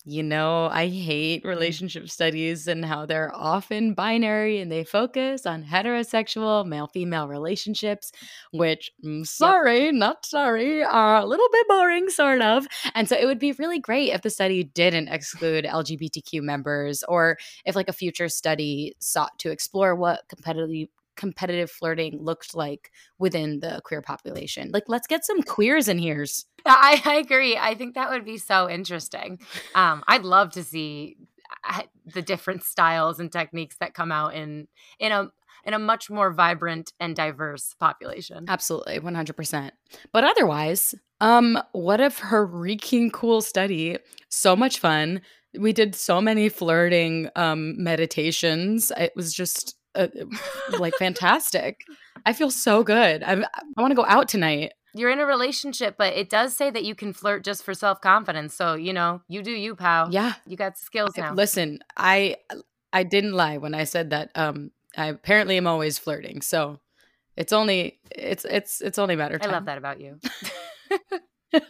you 0.10 0.24
know, 0.24 0.70
I 0.72 0.88
hate 0.88 1.44
mm. 1.44 1.50
relationship 1.50 2.10
studies 2.10 2.66
and 2.66 2.86
how 2.86 3.06
they're 3.06 3.36
often 3.36 3.94
binary 3.94 4.62
and 4.62 4.72
they 4.72 4.86
focus 4.86 5.46
on 5.46 5.66
heterosexual 5.66 6.66
male 6.66 6.88
female 6.88 7.28
relationships, 7.28 8.14
which, 8.54 8.90
mm, 9.04 9.28
sorry, 9.28 9.88
yep. 9.88 9.96
not 9.96 10.26
sorry, 10.26 10.82
are 10.82 11.18
a 11.18 11.26
little 11.26 11.50
bit 11.52 11.68
boring, 11.68 12.10
sort 12.10 12.42
of. 12.42 12.68
And 12.96 13.10
so 13.10 13.18
it 13.18 13.26
would 13.26 13.38
be 13.38 13.52
really 13.52 13.80
great 13.80 14.14
if 14.14 14.22
the 14.22 14.30
study 14.30 14.64
didn't 14.64 15.10
exclude 15.10 15.66
LGBTQ 15.66 16.42
members 16.42 17.04
or 17.04 17.38
if 17.66 17.76
like 17.76 17.90
a 17.90 17.94
future 17.94 18.30
study 18.30 18.96
sought 19.00 19.38
to 19.40 19.52
explore 19.52 19.94
what 19.94 20.22
competitive 20.30 20.88
competitive 21.18 21.70
flirting 21.70 22.18
looked 22.22 22.56
like 22.56 22.92
within 23.20 23.60
the 23.60 23.82
queer 23.84 24.02
population. 24.02 24.70
Like, 24.72 24.86
let's 24.88 25.08
get 25.08 25.26
some 25.26 25.42
queers 25.42 25.88
in 25.90 25.98
here. 25.98 26.26
I, 26.66 27.02
I 27.04 27.16
agree. 27.16 27.58
I 27.58 27.76
think 27.76 27.96
that 27.96 28.10
would 28.10 28.24
be 28.26 28.38
so 28.38 28.70
interesting. 28.70 29.40
Um, 29.76 30.04
I'd 30.08 30.24
love 30.24 30.52
to 30.52 30.64
see 30.64 31.18
uh, 31.68 31.82
the 32.06 32.22
different 32.22 32.64
styles 32.64 33.20
and 33.20 33.32
techniques 33.32 33.76
that 33.80 33.94
come 33.94 34.12
out 34.12 34.34
in 34.36 34.68
in 35.00 35.12
a 35.12 35.30
in 35.66 35.74
a 35.74 35.80
much 35.80 36.10
more 36.10 36.32
vibrant 36.32 36.94
and 37.00 37.14
diverse 37.16 37.74
population. 37.78 38.46
Absolutely, 38.48 39.00
100%. 39.00 39.72
But 40.14 40.24
otherwise, 40.24 40.96
Um, 41.20 41.58
what 41.74 42.00
a 42.00 42.10
freaking 42.10 43.12
cool 43.12 43.42
study. 43.42 43.98
So 44.30 44.56
much 44.56 44.80
fun. 44.80 45.22
We 45.58 45.74
did 45.74 45.96
so 45.96 46.22
many 46.22 46.50
flirting 46.50 47.30
um 47.36 47.82
meditations. 47.84 48.92
It 48.98 49.14
was 49.16 49.34
just 49.34 49.76
uh, 49.98 50.08
like 50.80 50.94
fantastic. 50.96 51.86
I 52.26 52.34
feel 52.34 52.52
so 52.52 52.84
good. 52.84 53.24
I 53.24 53.34
I 53.34 53.82
want 53.82 53.92
to 53.92 53.96
go 53.96 54.06
out 54.06 54.28
tonight. 54.28 54.74
You're 54.94 55.12
in 55.12 55.20
a 55.20 55.26
relationship, 55.26 55.96
but 55.98 56.14
it 56.14 56.30
does 56.30 56.56
say 56.56 56.72
that 56.72 56.84
you 56.84 56.96
can 56.96 57.14
flirt 57.14 57.44
just 57.44 57.64
for 57.64 57.74
self 57.74 58.02
confidence. 58.02 58.54
So 58.54 58.76
you 58.76 58.94
know, 58.94 59.22
you 59.28 59.44
do 59.44 59.52
you, 59.52 59.76
pal. 59.76 60.12
Yeah, 60.12 60.34
you 60.46 60.58
got 60.58 60.78
skills 60.78 61.18
now. 61.18 61.34
Listen, 61.34 61.80
I 61.96 62.38
I 62.94 63.04
didn't 63.04 63.34
lie 63.34 63.58
when 63.58 63.74
I 63.74 63.84
said 63.84 64.12
that. 64.12 64.32
Um, 64.36 64.72
I 64.96 65.08
apparently 65.08 65.58
am 65.58 65.68
always 65.68 66.00
flirting. 66.00 66.42
So 66.42 66.80
it's 67.36 67.54
only 67.54 68.00
it's 68.12 68.46
it's 68.46 68.82
it's 68.82 68.98
only 68.98 69.16
matter. 69.16 69.38
Time. 69.38 69.50
I 69.50 69.54
love 69.54 69.66
that 69.66 69.78
about 69.78 70.00
you. 70.02 70.20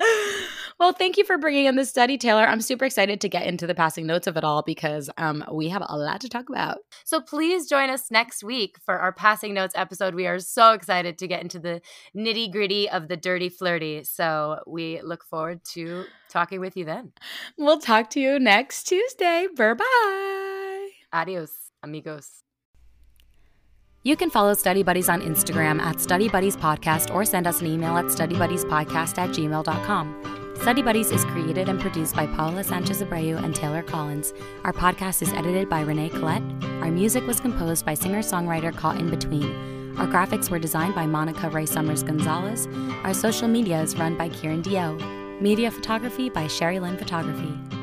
well, 0.80 0.92
thank 0.92 1.18
you 1.18 1.24
for 1.24 1.36
bringing 1.36 1.66
in 1.66 1.76
the 1.76 1.84
study, 1.84 2.16
Taylor. 2.16 2.46
I'm 2.46 2.62
super 2.62 2.86
excited 2.86 3.20
to 3.20 3.28
get 3.28 3.46
into 3.46 3.66
the 3.66 3.74
passing 3.74 4.06
notes 4.06 4.26
of 4.26 4.38
it 4.38 4.44
all 4.44 4.62
because 4.62 5.10
um, 5.18 5.44
we 5.52 5.68
have 5.68 5.82
a 5.86 5.98
lot 5.98 6.22
to 6.22 6.28
talk 6.30 6.48
about. 6.48 6.78
So 7.04 7.20
please 7.20 7.68
join 7.68 7.90
us 7.90 8.10
next 8.10 8.42
week 8.42 8.78
for 8.86 8.98
our 8.98 9.12
passing 9.12 9.52
notes 9.52 9.74
episode. 9.76 10.14
We 10.14 10.26
are 10.26 10.38
so 10.38 10.72
excited 10.72 11.18
to 11.18 11.28
get 11.28 11.42
into 11.42 11.58
the 11.58 11.82
nitty 12.16 12.50
gritty 12.50 12.88
of 12.88 13.08
the 13.08 13.16
dirty 13.18 13.50
flirty. 13.50 14.04
So 14.04 14.60
we 14.66 15.02
look 15.02 15.22
forward 15.22 15.62
to 15.72 16.04
talking 16.30 16.60
with 16.60 16.78
you 16.78 16.86
then. 16.86 17.12
We'll 17.58 17.78
talk 17.78 18.08
to 18.10 18.20
you 18.20 18.38
next 18.38 18.84
Tuesday. 18.84 19.48
Bye 19.54 19.74
bye. 19.74 20.88
Adios, 21.12 21.52
amigos. 21.82 22.42
You 24.02 24.16
can 24.16 24.30
follow 24.30 24.54
Study 24.54 24.82
Buddies 24.82 25.10
on 25.10 25.20
Instagram 25.20 25.78
at 25.78 26.00
Study 26.00 26.30
Buddies 26.30 26.56
Podcast 26.56 27.14
or 27.14 27.26
send 27.26 27.46
us 27.46 27.60
an 27.60 27.66
email 27.66 27.98
at 27.98 28.06
studybuddiespodcast 28.06 29.18
at 29.18 29.28
gmail.com. 29.30 30.39
Study 30.60 30.82
Buddies 30.82 31.10
is 31.10 31.24
created 31.24 31.70
and 31.70 31.80
produced 31.80 32.14
by 32.14 32.26
Paula 32.26 32.62
Sanchez 32.62 33.00
Abreu 33.00 33.42
and 33.42 33.56
Taylor 33.56 33.82
Collins. 33.82 34.34
Our 34.62 34.74
podcast 34.74 35.22
is 35.22 35.32
edited 35.32 35.70
by 35.70 35.80
Renee 35.80 36.10
Collette. 36.10 36.42
Our 36.82 36.90
music 36.90 37.26
was 37.26 37.40
composed 37.40 37.86
by 37.86 37.94
singer 37.94 38.18
songwriter 38.18 38.76
Caught 38.76 38.98
in 38.98 39.08
Between. 39.08 39.96
Our 39.96 40.06
graphics 40.06 40.50
were 40.50 40.58
designed 40.58 40.94
by 40.94 41.06
Monica 41.06 41.48
Ray 41.48 41.64
Summers 41.64 42.02
Gonzalez. 42.02 42.68
Our 43.04 43.14
social 43.14 43.48
media 43.48 43.80
is 43.80 43.96
run 43.96 44.18
by 44.18 44.28
Kieran 44.28 44.60
Dio. 44.60 44.98
Media 45.40 45.70
photography 45.70 46.28
by 46.28 46.46
Sherry 46.46 46.78
Lynn 46.78 46.98
Photography. 46.98 47.79